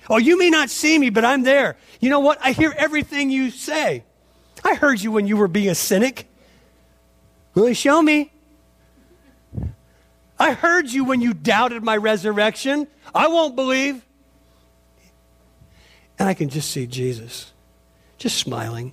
Oh, 0.10 0.18
you 0.18 0.38
may 0.38 0.50
not 0.50 0.70
see 0.70 0.98
me, 0.98 1.10
but 1.10 1.24
I'm 1.24 1.44
there. 1.44 1.78
You 2.00 2.10
know 2.10 2.20
what? 2.20 2.38
I 2.42 2.52
hear 2.52 2.74
everything 2.78 3.30
you 3.30 3.52
say. 3.52 4.04
I 4.64 4.76
heard 4.76 5.02
you 5.02 5.12
when 5.12 5.28
you 5.28 5.38
were 5.38 5.48
being 5.48 5.70
a 5.70 5.76
cynic. 5.76 6.28
Will 7.54 7.70
you 7.70 7.76
show 7.76 8.02
me? 8.02 8.33
I 10.44 10.52
heard 10.52 10.92
you 10.92 11.06
when 11.06 11.22
you 11.22 11.34
doubted 11.34 11.84
my 11.84 11.96
resurrection. 11.96 12.88
I 13.16 13.30
won't 13.30 13.56
believe. 13.56 14.06
And 16.20 16.28
I 16.28 16.34
can 16.34 16.50
just 16.50 16.70
see 16.70 16.86
Jesus 16.86 17.54
just 18.18 18.38
smiling. 18.38 18.92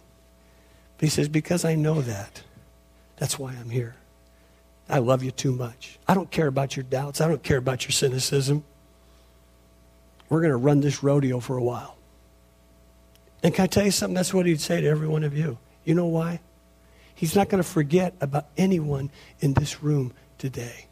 He 1.01 1.09
says, 1.09 1.29
Because 1.29 1.65
I 1.65 1.75
know 1.75 2.03
that, 2.03 2.45
that's 3.17 3.37
why 3.37 3.51
I'm 3.51 3.69
here. 3.69 3.97
I 4.89 5.01
love 5.01 5.25
you 5.25 5.33
too 5.33 5.51
much. 5.51 5.99
I 6.07 6.15
don't 6.15 6.31
care 6.31 6.47
about 6.47 6.77
your 6.77 6.85
doubts. 6.85 7.21
I 7.21 7.27
don't 7.27 7.43
care 7.43 7.59
about 7.59 7.83
your 7.83 7.91
cynicism. 7.91 8.63
We're 10.29 10.43
going 10.43 10.53
to 10.53 10.57
run 10.57 10.81
this 10.81 11.03
rodeo 11.03 11.41
for 11.41 11.57
a 11.57 11.63
while. 11.65 11.97
And 13.43 13.53
can 13.53 13.65
I 13.65 13.67
tell 13.67 13.85
you 13.85 13.91
something? 13.91 14.15
That's 14.15 14.33
what 14.33 14.47
he'd 14.47 14.61
say 14.61 14.83
to 14.83 14.87
every 14.87 15.09
one 15.09 15.25
of 15.25 15.37
you. 15.37 15.59
You 15.85 15.97
know 15.97 16.07
why? 16.07 16.39
He's 17.13 17.35
not 17.35 17.49
going 17.49 17.61
to 17.61 17.69
forget 17.69 18.15
about 18.21 18.47
anyone 18.57 19.11
in 19.41 19.55
this 19.55 19.83
room 19.83 20.13
today. 20.39 20.87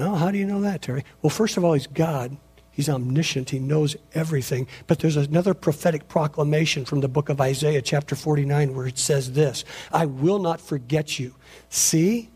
Well, 0.00 0.16
how 0.16 0.30
do 0.30 0.38
you 0.38 0.46
know 0.46 0.62
that, 0.62 0.80
Terry? 0.80 1.04
Well, 1.20 1.28
first 1.28 1.58
of 1.58 1.64
all, 1.64 1.74
he's 1.74 1.86
God. 1.86 2.38
He's 2.70 2.88
omniscient. 2.88 3.50
He 3.50 3.58
knows 3.58 3.96
everything. 4.14 4.66
But 4.86 5.00
there's 5.00 5.16
another 5.16 5.52
prophetic 5.52 6.08
proclamation 6.08 6.86
from 6.86 7.00
the 7.00 7.08
book 7.08 7.28
of 7.28 7.38
Isaiah, 7.38 7.82
chapter 7.82 8.16
49, 8.16 8.74
where 8.74 8.86
it 8.86 8.96
says 8.96 9.32
this 9.32 9.62
I 9.92 10.06
will 10.06 10.38
not 10.38 10.58
forget 10.58 11.18
you. 11.18 11.34
See, 11.68 12.30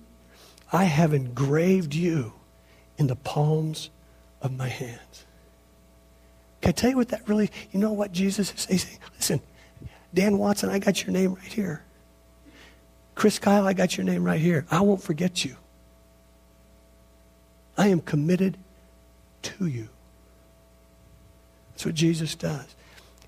I 0.72 0.84
have 0.84 1.14
engraved 1.14 1.94
you 1.94 2.34
in 2.98 3.06
the 3.06 3.16
palms 3.16 3.88
of 4.42 4.54
my 4.54 4.68
hands. 4.68 5.24
Can 6.60 6.68
I 6.68 6.72
tell 6.72 6.90
you 6.90 6.96
what 6.96 7.08
that 7.08 7.26
really, 7.26 7.50
you 7.72 7.80
know 7.80 7.92
what 7.92 8.12
Jesus 8.12 8.52
is 8.68 8.82
saying? 8.82 8.98
Listen, 9.16 9.40
Dan 10.12 10.36
Watson, 10.36 10.68
I 10.68 10.80
got 10.80 11.02
your 11.02 11.12
name 11.12 11.32
right 11.32 11.52
here. 11.52 11.82
Chris 13.14 13.38
Kyle, 13.38 13.66
I 13.66 13.72
got 13.72 13.96
your 13.96 14.04
name 14.04 14.22
right 14.22 14.40
here. 14.40 14.66
I 14.70 14.82
won't 14.82 15.02
forget 15.02 15.46
you. 15.46 15.56
I 17.76 17.88
am 17.88 18.00
committed 18.00 18.56
to 19.42 19.66
you. 19.66 19.88
That's 21.72 21.86
what 21.86 21.94
Jesus 21.94 22.34
does. 22.34 22.66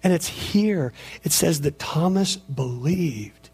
And 0.02 0.12
it's 0.12 0.28
here. 0.28 0.92
It 1.24 1.32
says 1.32 1.62
that 1.62 1.78
Thomas 1.78 2.36
believed. 2.36 3.50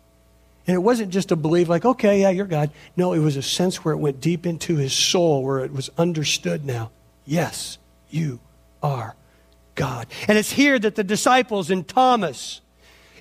And 0.67 0.75
it 0.75 0.81
wasn't 0.81 1.11
just 1.13 1.33
a 1.33 1.37
belief 1.37 1.69
like, 1.69 1.85
okay, 1.85 2.21
yeah, 2.21 2.31
you're 2.31 2.47
God. 2.47 2.71
No, 2.97 3.15
it 3.15 3.19
was 3.19 3.37
a 3.37 3.43
sense 3.43 3.85
where 3.85 3.95
it 3.95 3.99
went 3.99 4.21
deep 4.21 4.47
into 4.47 4.77
his 4.77 4.93
soul, 4.93 5.43
where 5.43 5.61
it 5.61 5.73
was 5.73 5.91
understood 5.99 6.65
now. 6.65 6.91
Yes, 7.25 7.79
you 8.11 8.41
are 8.83 9.17
God. 9.75 10.07
And 10.29 10.39
it's 10.39 10.53
here 10.53 10.79
that 10.79 10.95
the 10.95 11.05
disciples 11.05 11.71
and 11.71 11.87
Thomas, 11.87 12.61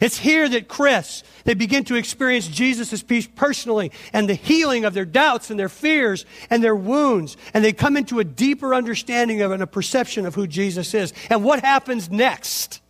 it's 0.02 0.18
here 0.18 0.50
that 0.50 0.68
Chris, 0.68 1.24
they 1.44 1.54
begin 1.54 1.84
to 1.86 1.96
experience 1.96 2.48
Jesus' 2.48 3.04
peace 3.04 3.28
personally 3.28 3.92
and 4.12 4.28
the 4.28 4.34
healing 4.34 4.84
of 4.84 4.96
their 4.96 5.06
doubts 5.06 5.52
and 5.52 5.60
their 5.60 5.70
fears 5.70 6.26
and 6.50 6.64
their 6.64 6.76
wounds. 6.76 7.38
And 7.54 7.64
they 7.64 7.72
come 7.72 7.96
into 7.96 8.20
a 8.20 8.24
deeper 8.24 8.74
understanding 8.74 9.42
of 9.44 9.52
and 9.52 9.62
a 9.62 9.68
perception 9.68 10.26
of 10.26 10.34
who 10.34 10.48
Jesus 10.48 10.96
is. 10.96 11.14
And 11.30 11.44
what 11.44 11.62
happens 11.62 12.10
next? 12.10 12.82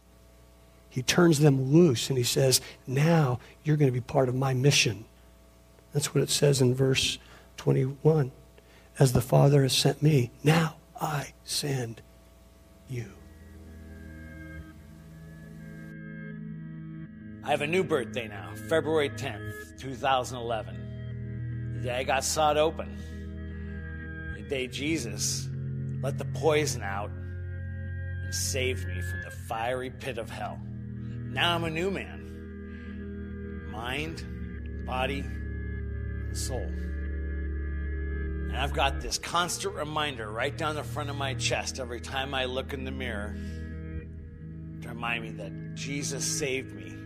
He 0.90 1.04
turns 1.04 1.40
them 1.40 1.74
loose 1.74 2.10
and 2.10 2.18
he 2.18 2.24
says, 2.24 2.62
Now 2.88 3.40
you're 3.64 3.78
going 3.78 3.92
to 3.92 3.94
be 3.94 4.02
part 4.02 4.30
of 4.30 4.36
my 4.36 4.54
mission. 4.54 5.04
That's 5.94 6.16
what 6.16 6.24
it 6.24 6.30
says 6.30 6.62
in 6.62 6.74
verse 6.74 7.18
21. 7.58 8.32
As 9.00 9.12
the 9.12 9.22
Father 9.22 9.64
has 9.64 9.74
sent 9.74 10.02
me, 10.02 10.32
now 10.44 10.76
I 11.00 11.34
send 11.44 12.02
you. 12.90 13.12
I 17.44 17.50
have 17.50 17.62
a 17.62 17.68
new 17.68 17.84
birthday 17.84 18.28
now, 18.28 18.54
February 18.70 19.10
10th, 19.10 19.80
2011. 19.80 21.74
The 21.78 21.82
day 21.82 21.96
I 21.98 22.04
got 22.04 22.24
sawed 22.24 22.56
open. 22.56 22.96
The 24.36 24.44
day 24.44 24.68
Jesus 24.68 25.50
let 26.04 26.20
the 26.20 26.26
poison 26.26 26.84
out 26.84 27.10
and 27.10 28.34
saved 28.34 28.88
me 28.88 29.02
from 29.02 29.24
the 29.24 29.32
fiery 29.32 29.90
pit 29.90 30.20
of 30.20 30.30
hell. 30.30 30.60
Now 31.32 31.56
I'm 31.56 31.64
a 31.64 31.72
new 31.72 31.90
man 31.90 32.20
mind, 33.72 34.86
body, 34.86 35.22
and 35.22 36.38
soul. 36.38 36.60
And 38.52 38.56
I've 38.58 38.74
got 38.74 39.02
this 39.02 39.18
constant 39.18 39.74
reminder 39.76 40.30
right 40.30 40.56
down 40.56 40.76
the 40.76 40.84
front 40.84 41.10
of 41.10 41.16
my 41.16 41.34
chest 41.36 41.80
every 41.80 42.02
time 42.02 42.36
I 42.36 42.46
look 42.46 42.74
in 42.74 42.84
the 42.84 42.92
mirror 42.92 43.36
to 44.82 44.90
remind 44.90 45.24
me 45.24 45.32
that 45.32 45.74
Jesus 45.74 46.24
saved 46.24 46.76
me 46.76 47.01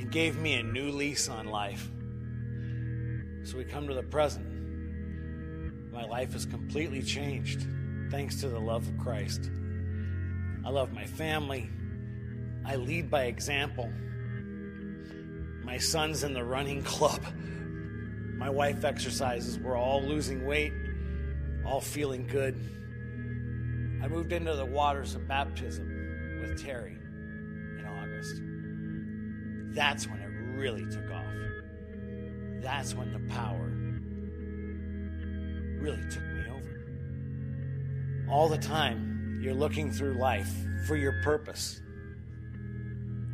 and 0.00 0.10
gave 0.10 0.38
me 0.38 0.54
a 0.54 0.62
new 0.62 0.90
lease 0.90 1.28
on 1.28 1.46
life. 1.46 1.90
So 3.44 3.58
we 3.58 3.64
come 3.64 3.86
to 3.86 3.94
the 3.94 4.02
present. 4.02 4.46
My 5.92 6.04
life 6.06 6.34
is 6.34 6.46
completely 6.46 7.02
changed 7.02 7.66
thanks 8.10 8.40
to 8.40 8.48
the 8.48 8.58
love 8.58 8.88
of 8.88 8.98
Christ. 8.98 9.50
I 10.64 10.70
love 10.70 10.92
my 10.94 11.04
family. 11.04 11.68
I 12.64 12.76
lead 12.76 13.10
by 13.10 13.24
example. 13.24 13.92
My 15.64 15.76
son's 15.76 16.24
in 16.24 16.32
the 16.32 16.44
running 16.44 16.82
club. 16.94 17.20
My 18.38 18.48
wife 18.48 18.84
exercises. 18.84 19.58
We're 19.58 19.76
all 19.76 20.02
losing 20.02 20.46
weight, 20.46 20.72
all 21.66 21.82
feeling 21.82 22.26
good. 22.26 22.54
I 24.02 24.08
moved 24.08 24.32
into 24.32 24.54
the 24.54 24.64
waters 24.64 25.14
of 25.14 25.28
baptism 25.28 26.40
with 26.40 26.62
Terry 26.62 26.96
in 27.78 27.84
August. 27.86 28.40
That's 29.70 30.06
when 30.06 30.18
it 30.18 30.30
really 30.56 30.84
took 30.86 31.10
off. 31.10 31.24
That's 32.60 32.94
when 32.94 33.12
the 33.12 33.20
power 33.32 33.70
really 35.80 36.02
took 36.10 36.22
me 36.22 36.42
over. 36.50 38.26
All 38.28 38.48
the 38.48 38.58
time, 38.58 39.40
you're 39.42 39.54
looking 39.54 39.90
through 39.90 40.14
life 40.14 40.52
for 40.86 40.96
your 40.96 41.22
purpose. 41.22 41.80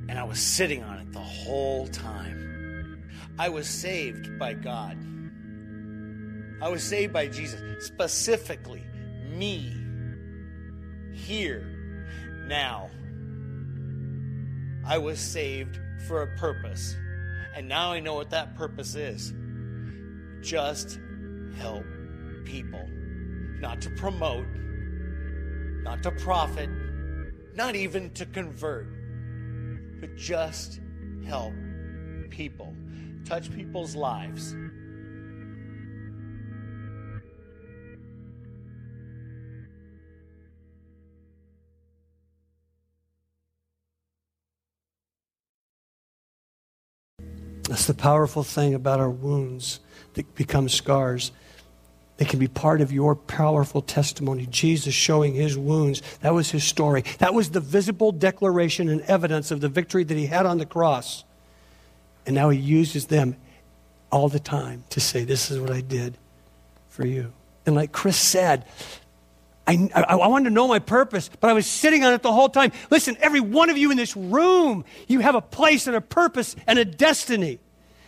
And 0.08 0.18
I 0.18 0.24
was 0.24 0.38
sitting 0.38 0.84
on 0.84 0.98
it 0.98 1.12
the 1.12 1.18
whole 1.18 1.88
time. 1.88 3.02
I 3.38 3.48
was 3.48 3.68
saved 3.68 4.38
by 4.38 4.54
God. 4.54 4.96
I 6.62 6.68
was 6.68 6.82
saved 6.82 7.12
by 7.12 7.26
Jesus, 7.26 7.84
specifically 7.84 8.86
me, 9.28 9.74
here, 11.12 11.66
now. 12.46 12.90
I 14.86 14.98
was 14.98 15.18
saved 15.18 15.80
for 16.06 16.22
a 16.22 16.26
purpose. 16.36 16.96
And 17.54 17.68
now 17.68 17.92
I 17.92 18.00
know 18.00 18.14
what 18.14 18.30
that 18.30 18.54
purpose 18.56 18.94
is. 18.94 19.32
Just 20.40 21.00
help 21.58 21.84
people. 22.44 22.88
Not 23.60 23.80
to 23.82 23.90
promote, 23.90 24.46
not 25.82 26.02
to 26.02 26.10
profit, 26.10 26.68
not 27.54 27.74
even 27.74 28.10
to 28.10 28.26
convert, 28.26 28.86
but 30.00 30.14
just 30.16 30.80
help 31.26 31.54
people. 32.30 32.76
Touch 33.24 33.50
people's 33.50 33.96
lives. 33.96 34.54
That's 47.76 47.84
the 47.84 47.92
powerful 47.92 48.42
thing 48.42 48.72
about 48.72 49.00
our 49.00 49.10
wounds 49.10 49.80
that 50.14 50.34
become 50.34 50.66
scars. 50.66 51.30
They 52.16 52.24
can 52.24 52.38
be 52.38 52.48
part 52.48 52.80
of 52.80 52.90
your 52.90 53.14
powerful 53.14 53.82
testimony. 53.82 54.46
Jesus 54.46 54.94
showing 54.94 55.34
his 55.34 55.58
wounds. 55.58 56.00
That 56.22 56.32
was 56.32 56.50
his 56.50 56.64
story. 56.64 57.04
That 57.18 57.34
was 57.34 57.50
the 57.50 57.60
visible 57.60 58.12
declaration 58.12 58.88
and 58.88 59.02
evidence 59.02 59.50
of 59.50 59.60
the 59.60 59.68
victory 59.68 60.04
that 60.04 60.16
he 60.16 60.24
had 60.24 60.46
on 60.46 60.56
the 60.56 60.64
cross. 60.64 61.24
And 62.24 62.34
now 62.34 62.48
he 62.48 62.58
uses 62.58 63.08
them 63.08 63.36
all 64.10 64.30
the 64.30 64.40
time 64.40 64.84
to 64.88 64.98
say, 64.98 65.24
This 65.24 65.50
is 65.50 65.60
what 65.60 65.70
I 65.70 65.82
did 65.82 66.16
for 66.88 67.04
you. 67.06 67.30
And 67.66 67.74
like 67.74 67.92
Chris 67.92 68.16
said, 68.16 68.64
I, 69.66 69.90
I, 69.94 70.00
I, 70.00 70.26
wanted 70.28 70.48
to 70.48 70.54
know 70.54 70.66
my 70.66 70.78
purpose, 70.78 71.28
but 71.40 71.50
I 71.50 71.52
was 71.52 71.66
sitting 71.66 72.04
on 72.04 72.14
it 72.14 72.22
the 72.22 72.32
whole 72.32 72.48
time. 72.48 72.72
Listen, 72.88 73.18
every 73.20 73.40
one 73.40 73.68
of 73.68 73.76
you 73.76 73.90
in 73.90 73.98
this 73.98 74.16
room, 74.16 74.86
you 75.08 75.20
have 75.20 75.34
a 75.34 75.42
place 75.42 75.86
and 75.86 75.94
a 75.94 76.00
purpose 76.00 76.56
and 76.66 76.78
a 76.78 76.84
destiny. 76.86 77.58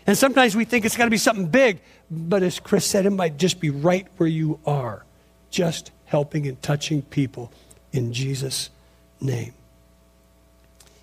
And 0.09 0.17
sometimes 0.17 0.57
we 0.57 0.65
think 0.65 0.87
it's 0.87 0.97
got 0.97 1.05
to 1.05 1.11
be 1.11 1.19
something 1.19 1.49
big, 1.49 1.81
but 2.11 2.43
as 2.43 2.59
Chris 2.61 2.87
said, 2.87 3.05
it 3.05 3.11
might 3.11 3.37
just 3.37 3.61
be 3.61 3.69
right 3.69 4.07
where 4.17 4.29
you 4.29 4.59
are, 4.65 5.05
just 5.51 5.91
helping 6.07 6.47
and 6.47 6.61
touching 6.63 7.03
people 7.03 7.53
in 7.93 8.15
Jesus' 8.15 8.71
name. 9.21 9.53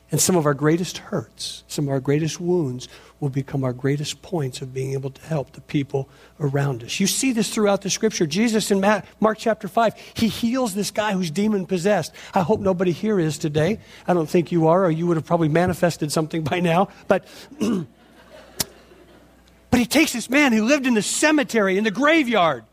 And 0.10 0.20
some 0.20 0.36
of 0.36 0.48
our 0.48 0.56
greatest 0.56 0.98
hurts, 0.98 1.64
some 1.68 1.86
of 1.86 1.92
our 1.92 2.00
greatest 2.00 2.42
wounds 2.42 2.88
will 3.20 3.30
become 3.30 3.64
our 3.64 3.74
greatest 3.74 4.24
points 4.24 4.64
of 4.64 4.74
being 4.74 4.94
able 4.94 5.12
to 5.12 5.22
help 5.22 5.52
the 5.52 5.62
people 5.62 6.10
around 6.40 6.84
us. 6.84 7.00
You 7.00 7.06
see 7.06 7.32
this 7.32 7.54
throughout 7.54 7.84
the 7.84 7.92
scripture. 7.92 8.26
Jesus 8.26 8.72
in 8.72 8.82
Mark 9.20 9.38
chapter 9.38 9.68
5, 9.68 9.94
he 10.16 10.30
heals 10.30 10.74
this 10.74 10.90
guy 10.90 11.12
who's 11.12 11.30
demon 11.30 11.68
possessed. 11.68 12.12
I 12.34 12.42
hope 12.42 12.60
nobody 12.60 12.92
here 12.92 13.20
is 13.20 13.38
today. 13.38 13.80
I 14.08 14.16
don't 14.16 14.30
think 14.30 14.52
you 14.52 14.66
are, 14.66 14.84
or 14.86 14.90
you 14.90 15.06
would 15.06 15.18
have 15.18 15.28
probably 15.28 15.50
manifested 15.50 16.12
something 16.12 16.44
by 16.44 16.60
now. 16.60 16.88
But. 17.08 17.28
but 19.76 19.82
he 19.82 19.86
takes 19.86 20.14
this 20.14 20.30
man 20.30 20.54
who 20.54 20.64
lived 20.64 20.88
in 20.88 20.94
the 20.94 21.02
cemetery, 21.02 21.78
in 21.78 21.84
the 21.84 21.92
graveyard, 21.92 22.64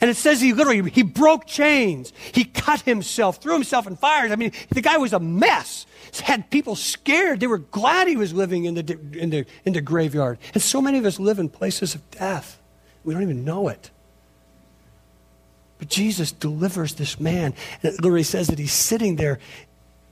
and 0.00 0.08
it 0.08 0.16
says 0.16 0.40
he 0.40 0.54
literally 0.54 0.88
he 0.90 1.02
broke 1.02 1.46
chains. 1.46 2.14
He 2.32 2.44
cut 2.44 2.80
himself, 2.80 3.42
threw 3.42 3.52
himself 3.52 3.86
in 3.86 3.94
fires. 3.94 4.32
I 4.32 4.36
mean, 4.36 4.52
the 4.70 4.80
guy 4.80 4.96
was 4.96 5.12
a 5.12 5.20
mess. 5.20 5.84
Had 6.22 6.48
people 6.48 6.76
scared. 6.76 7.40
They 7.40 7.46
were 7.46 7.58
glad 7.58 8.08
he 8.08 8.16
was 8.16 8.32
living 8.32 8.64
in 8.64 8.74
the 8.74 8.98
in 9.12 9.28
the 9.28 9.44
in 9.66 9.74
the 9.74 9.82
graveyard. 9.82 10.38
And 10.54 10.62
so 10.62 10.80
many 10.80 10.96
of 10.96 11.04
us 11.04 11.20
live 11.20 11.38
in 11.38 11.50
places 11.50 11.94
of 11.94 12.10
death. 12.10 12.58
We 13.04 13.12
don't 13.12 13.22
even 13.22 13.44
know 13.44 13.68
it. 13.68 13.90
But 15.78 15.88
Jesus 15.88 16.32
delivers 16.32 16.94
this 16.94 17.20
man. 17.20 17.52
And 17.82 17.92
it 17.92 18.00
literally 18.00 18.22
says 18.22 18.46
that 18.46 18.58
he's 18.58 18.72
sitting 18.72 19.16
there 19.16 19.40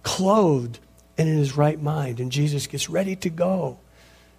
clothed 0.03 0.79
and 1.17 1.27
in 1.27 1.39
his 1.39 1.57
right 1.57 1.81
mind. 1.81 2.21
And 2.21 2.31
Jesus 2.31 2.67
gets 2.67 2.91
ready 2.91 3.17
to 3.17 3.31
go 3.31 3.79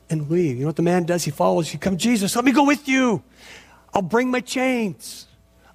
and 0.09 0.29
leave. 0.29 0.55
You 0.55 0.61
know 0.61 0.67
what 0.67 0.75
the 0.75 0.81
man 0.81 1.05
does? 1.05 1.23
He 1.23 1.31
follows. 1.31 1.69
He 1.69 1.77
comes, 1.77 2.01
Jesus, 2.01 2.35
let 2.35 2.45
me 2.45 2.51
go 2.51 2.63
with 2.63 2.87
you. 2.87 3.23
I'll 3.93 4.01
bring 4.01 4.31
my 4.31 4.41
chains. 4.41 5.27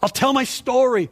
I'll 0.03 0.09
tell 0.09 0.33
my 0.33 0.45
story. 0.45 1.11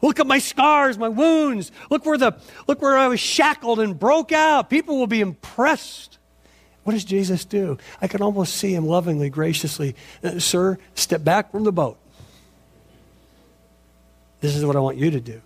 Look 0.00 0.18
at 0.18 0.26
my 0.26 0.38
scars, 0.38 0.98
my 0.98 1.08
wounds. 1.08 1.70
Look 1.90 2.04
where 2.04 2.18
the 2.18 2.36
look 2.66 2.82
where 2.82 2.96
I 2.98 3.06
was 3.06 3.20
shackled 3.20 3.78
and 3.78 3.96
broke 3.96 4.32
out. 4.32 4.68
People 4.68 4.98
will 4.98 5.06
be 5.06 5.20
impressed. 5.20 6.18
What 6.82 6.94
does 6.94 7.04
Jesus 7.04 7.44
do? 7.44 7.78
I 8.00 8.08
can 8.08 8.22
almost 8.22 8.56
see 8.56 8.74
him 8.74 8.86
lovingly, 8.86 9.30
graciously, 9.30 9.94
uh, 10.24 10.40
sir, 10.40 10.78
step 10.94 11.22
back 11.22 11.52
from 11.52 11.62
the 11.62 11.70
boat. 11.70 11.98
This 14.40 14.56
is 14.56 14.64
what 14.64 14.74
I 14.74 14.80
want 14.80 14.96
you 14.96 15.12
to 15.12 15.20
do. 15.20 15.40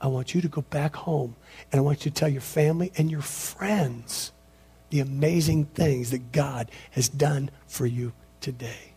I 0.00 0.06
want 0.06 0.34
you 0.34 0.40
to 0.40 0.48
go 0.48 0.60
back 0.62 0.94
home 0.94 1.34
and 1.72 1.80
I 1.80 1.82
want 1.82 2.04
you 2.04 2.12
to 2.12 2.14
tell 2.14 2.28
your 2.28 2.40
family 2.40 2.92
and 2.96 3.10
your 3.10 3.22
friends 3.22 4.30
the 4.92 5.00
amazing 5.00 5.64
things 5.64 6.10
that 6.10 6.32
God 6.32 6.70
has 6.90 7.08
done 7.08 7.50
for 7.66 7.86
you 7.86 8.12
today. 8.42 8.92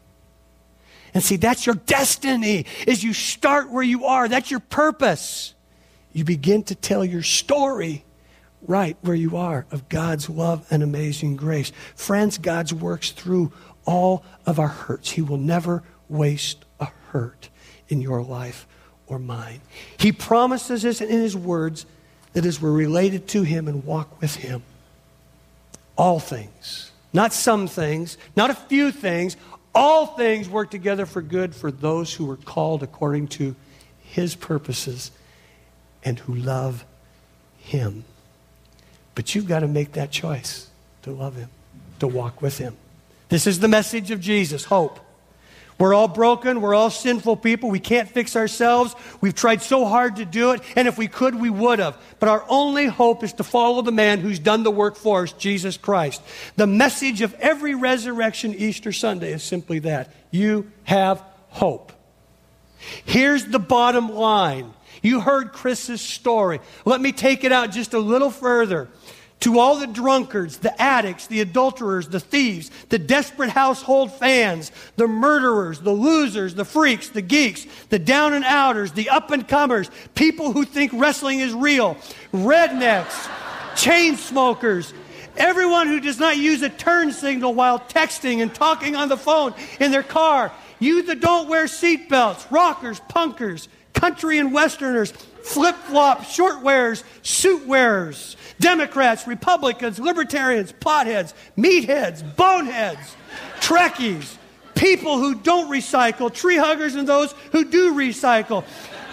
And 1.14 1.24
see, 1.24 1.38
that's 1.38 1.66
your 1.66 1.76
destiny, 1.76 2.66
is 2.86 3.02
you 3.02 3.14
start 3.14 3.72
where 3.72 3.82
you 3.82 4.04
are. 4.04 4.28
That's 4.28 4.52
your 4.52 4.60
purpose. 4.60 5.54
You 6.12 6.26
begin 6.26 6.64
to 6.64 6.76
tell 6.76 7.06
your 7.06 7.24
story 7.24 8.04
right 8.62 8.98
where 9.04 9.16
you 9.16 9.38
are 9.38 9.66
of 9.72 9.88
God's 9.88 10.30
love 10.30 10.68
and 10.70 10.84
amazing 10.84 11.38
grace. 11.38 11.72
Friends, 11.96 12.38
God's 12.38 12.74
works 12.74 13.12
through 13.12 13.54
all 13.86 14.26
of 14.46 14.60
our 14.60 14.68
hurts. 14.68 15.12
He 15.12 15.22
will 15.22 15.38
never 15.38 15.82
waste 16.10 16.66
a 16.82 16.90
hurt 17.12 17.48
in 17.88 18.02
your 18.02 18.22
life 18.22 18.68
or 19.08 19.18
mine. 19.18 19.62
He 19.98 20.12
promises 20.12 20.84
us 20.84 21.00
in 21.00 21.08
His 21.08 21.38
words 21.38 21.86
that 22.34 22.46
as 22.46 22.60
we're 22.60 22.72
related 22.72 23.30
to 23.30 23.44
Him 23.44 23.70
and 23.70 23.86
walk 23.86 24.20
with 24.20 24.36
Him, 24.36 24.62
all 25.98 26.20
things, 26.20 26.92
not 27.14 27.34
some 27.34 27.68
things, 27.68 28.18
not 28.36 28.50
a 28.50 28.56
few 28.56 28.92
things, 28.92 29.38
all 29.74 30.06
things 30.06 30.48
work 30.50 30.72
together 30.72 31.06
for 31.06 31.22
good 31.22 31.56
for 31.56 31.72
those 31.72 32.14
who 32.14 32.30
are 32.32 32.38
called 32.38 32.84
according 32.84 33.28
to 33.28 33.56
his 34.00 34.36
purposes 34.36 35.12
and 36.04 36.20
who 36.20 36.34
love 36.34 36.86
him. 37.58 38.06
But 39.16 39.36
you've 39.36 39.48
got 39.48 39.60
to 39.60 39.68
make 39.68 39.94
that 39.94 40.12
choice 40.12 40.70
to 41.04 41.12
love 41.12 41.36
him, 41.36 41.50
to 42.00 42.08
walk 42.08 42.42
with 42.42 42.58
him. 42.58 42.76
This 43.30 43.48
is 43.48 43.60
the 43.60 43.68
message 43.68 44.12
of 44.12 44.20
Jesus 44.20 44.66
hope. 44.66 45.00
We're 45.78 45.94
all 45.94 46.08
broken. 46.08 46.62
We're 46.62 46.74
all 46.74 46.90
sinful 46.90 47.38
people. 47.38 47.70
We 47.70 47.80
can't 47.80 48.10
fix 48.10 48.36
ourselves. 48.36 48.96
We've 49.20 49.36
tried 49.36 49.62
so 49.62 49.86
hard 49.86 50.18
to 50.18 50.26
do 50.26 50.52
it, 50.52 50.62
and 50.76 50.88
if 50.88 50.98
we 50.98 51.08
could, 51.08 51.36
we 51.36 51.50
would 51.50 51.80
have. 51.80 51.98
But 52.20 52.30
our 52.30 52.46
only 52.48 52.86
hope 52.86 53.24
is 53.24 53.34
to 53.34 53.44
follow 53.44 53.82
the 53.82 53.92
man 53.92 54.20
who's 54.20 54.40
done 54.40 54.64
the 54.64 54.72
work 54.72 54.96
for 54.96 55.24
us, 55.24 55.34
Jesus 55.34 55.76
Christ. 55.76 56.22
The 56.56 56.68
message 56.68 57.22
of 57.22 57.34
every 57.36 57.76
resurrection 57.76 58.56
Easter 58.56 58.94
Sunday 58.94 59.34
is 59.34 59.44
simply 59.44 59.80
that 59.80 60.14
you 60.32 60.72
have 60.86 61.22
hope. 61.50 61.92
Here's 63.04 63.46
the 63.46 63.60
bottom 63.60 64.14
line. 64.14 64.74
You 65.02 65.20
heard 65.20 65.52
Chris's 65.52 66.02
story. 66.02 66.62
Let 66.86 67.02
me 67.02 67.12
take 67.12 67.44
it 67.44 67.52
out 67.52 67.72
just 67.72 67.94
a 67.94 68.00
little 68.00 68.32
further. 68.32 68.90
To 69.46 69.60
all 69.60 69.76
the 69.76 69.86
drunkards, 69.86 70.58
the 70.58 70.82
addicts, 70.82 71.28
the 71.28 71.40
adulterers, 71.40 72.08
the 72.08 72.20
thieves, 72.20 72.72
the 72.90 72.98
desperate 72.98 73.52
household 73.52 74.12
fans, 74.12 74.72
the 74.96 75.08
murderers, 75.08 75.80
the 75.82 75.92
losers, 75.92 76.56
the 76.56 76.66
freaks, 76.66 77.10
the 77.10 77.22
geeks, 77.22 77.68
the 77.90 78.00
down 78.00 78.34
and 78.34 78.44
outers, 78.44 78.94
the 78.94 79.12
up 79.12 79.30
and 79.30 79.48
comers, 79.48 79.92
people 80.16 80.52
who 80.52 80.66
think 80.66 80.92
wrestling 80.96 81.42
is 81.42 81.54
real, 81.54 81.94
rednecks, 82.34 83.30
chain 83.76 84.16
smokers, 84.16 84.96
everyone 85.38 85.90
who 85.90 86.00
does 86.00 86.18
not 86.18 86.38
use 86.38 86.64
a 86.64 86.70
turn 86.70 87.12
signal 87.12 87.54
while 87.54 87.78
texting 87.80 88.42
and 88.42 88.52
talking 88.52 88.96
on 88.96 89.10
the 89.10 89.18
phone 89.18 89.54
in 89.80 89.92
their 89.92 90.02
car, 90.02 90.52
you 90.80 91.04
that 91.04 91.20
don't 91.20 91.48
wear 91.48 91.66
seatbelts, 91.66 92.50
rockers, 92.50 93.00
punkers, 93.02 93.68
country 93.94 94.40
and 94.40 94.52
westerners, 94.52 95.14
flip 95.46 95.76
flops, 95.76 96.34
short 96.34 96.62
wearers, 96.62 97.04
suit 97.22 97.66
wearers, 97.68 98.36
Democrats, 98.60 99.28
Republicans, 99.28 100.00
Libertarians, 100.00 100.74
potheads, 100.74 101.34
meatheads, 101.58 102.24
boneheads, 102.36 103.16
Trekkies, 103.60 104.38
people 104.74 105.20
who 105.20 105.36
don't 105.36 105.70
recycle, 105.72 106.34
tree 106.34 106.58
huggers, 106.58 106.96
and 106.96 107.08
those 107.08 107.34
who 107.52 107.66
do 107.66 107.94
recycle. 107.94 108.66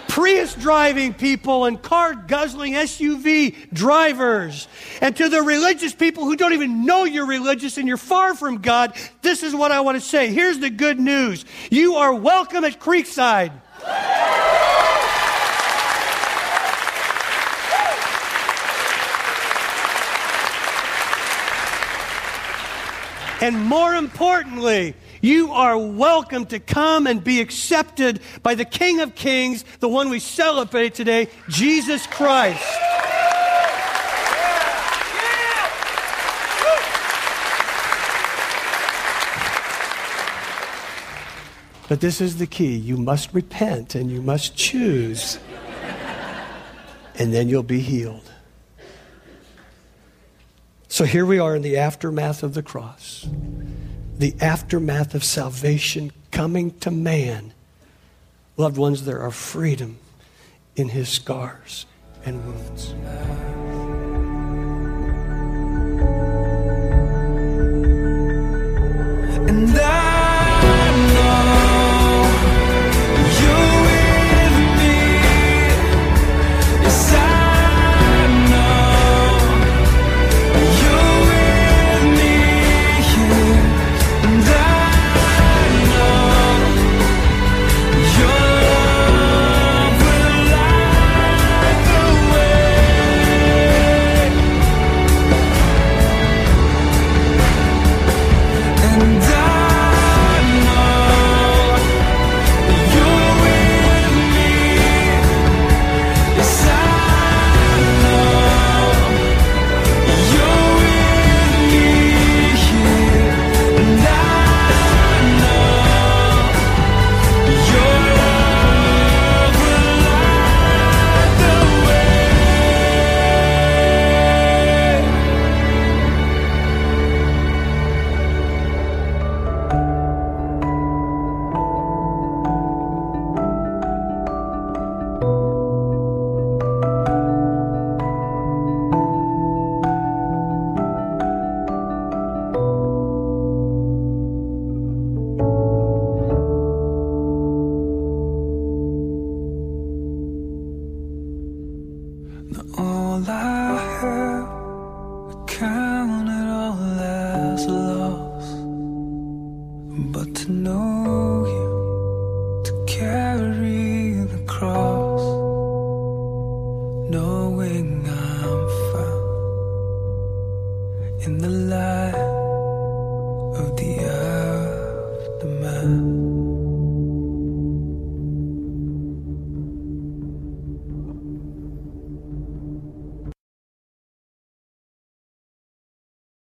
Prius 0.07 0.53
driving 0.55 1.13
people 1.13 1.65
and 1.65 1.81
car 1.81 2.13
guzzling 2.13 2.73
SUV 2.73 3.71
drivers. 3.71 4.67
And 5.01 5.15
to 5.15 5.29
the 5.29 5.41
religious 5.41 5.93
people 5.93 6.25
who 6.25 6.35
don't 6.35 6.53
even 6.53 6.85
know 6.85 7.03
you're 7.03 7.25
religious 7.25 7.77
and 7.77 7.87
you're 7.87 7.97
far 7.97 8.35
from 8.35 8.57
God, 8.57 8.95
this 9.21 9.43
is 9.43 9.55
what 9.55 9.71
I 9.71 9.81
want 9.81 9.95
to 9.95 10.01
say. 10.01 10.31
Here's 10.31 10.59
the 10.59 10.69
good 10.69 10.99
news 10.99 11.45
you 11.71 11.95
are 11.95 12.13
welcome 12.13 12.63
at 12.63 12.79
Creekside. 12.79 13.51
And 23.43 23.65
more 23.65 23.93
importantly, 23.93 24.95
you 25.19 25.51
are 25.51 25.77
welcome 25.77 26.45
to 26.45 26.59
come 26.59 27.07
and 27.07 27.21
be 27.21 27.41
accepted 27.41 28.21
by 28.41 28.55
the 28.55 28.63
King 28.63 29.01
of 29.01 29.15
Kings, 29.15 29.65
the 29.81 29.89
one 29.89 30.09
we 30.09 30.19
celebrate 30.19 30.93
today, 30.93 31.27
Jesus 31.49 32.07
Christ. 32.07 32.63
But 41.89 41.99
this 41.99 42.21
is 42.21 42.37
the 42.37 42.47
key. 42.47 42.77
You 42.77 42.95
must 42.95 43.33
repent 43.33 43.93
and 43.93 44.09
you 44.09 44.21
must 44.21 44.55
choose, 44.55 45.37
and 47.15 47.33
then 47.33 47.49
you'll 47.49 47.61
be 47.61 47.81
healed. 47.81 48.32
So 50.93 51.05
here 51.05 51.25
we 51.25 51.39
are 51.39 51.55
in 51.55 51.63
the 51.63 51.77
aftermath 51.77 52.43
of 52.43 52.53
the 52.53 52.61
cross, 52.61 53.27
the 54.19 54.35
aftermath 54.39 55.15
of 55.15 55.23
salvation 55.23 56.11
coming 56.29 56.69
to 56.81 56.91
man. 56.91 57.51
Loved 58.57 58.77
ones, 58.77 59.03
there 59.03 59.19
are 59.19 59.31
freedom 59.31 59.97
in 60.75 60.89
his 60.89 61.09
scars 61.09 61.87
and 62.23 62.45
wounds. 62.45 62.91
And 69.49 69.79
I 69.79 70.02